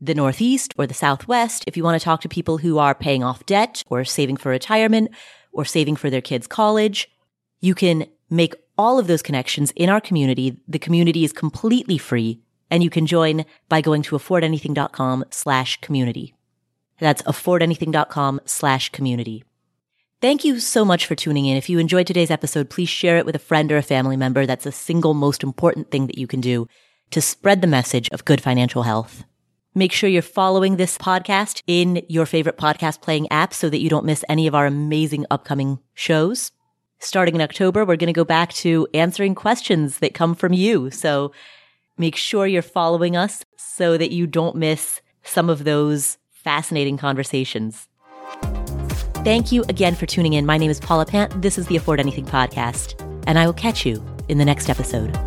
[0.00, 3.22] the Northeast or the Southwest, if you want to talk to people who are paying
[3.22, 5.10] off debt or saving for retirement
[5.52, 7.08] or saving for their kids' college,
[7.60, 10.60] you can make all of those connections in our community.
[10.68, 12.40] The community is completely free
[12.70, 16.34] and you can join by going to affordanything.com slash community.
[16.98, 19.44] That's affordanything.com slash community.
[20.20, 21.56] Thank you so much for tuning in.
[21.56, 24.46] If you enjoyed today's episode, please share it with a friend or a family member.
[24.46, 26.66] That's the single most important thing that you can do
[27.12, 29.24] to spread the message of good financial health.
[29.76, 33.88] Make sure you're following this podcast in your favorite podcast playing app so that you
[33.88, 36.50] don't miss any of our amazing upcoming shows.
[36.98, 40.90] Starting in October, we're going to go back to answering questions that come from you.
[40.90, 41.30] So
[41.98, 47.88] make sure you're following us so that you don't miss some of those fascinating conversations.
[49.24, 50.46] Thank you again for tuning in.
[50.46, 51.42] My name is Paula Pant.
[51.42, 52.94] This is the Afford Anything podcast,
[53.26, 55.18] and I will catch you in the next episode.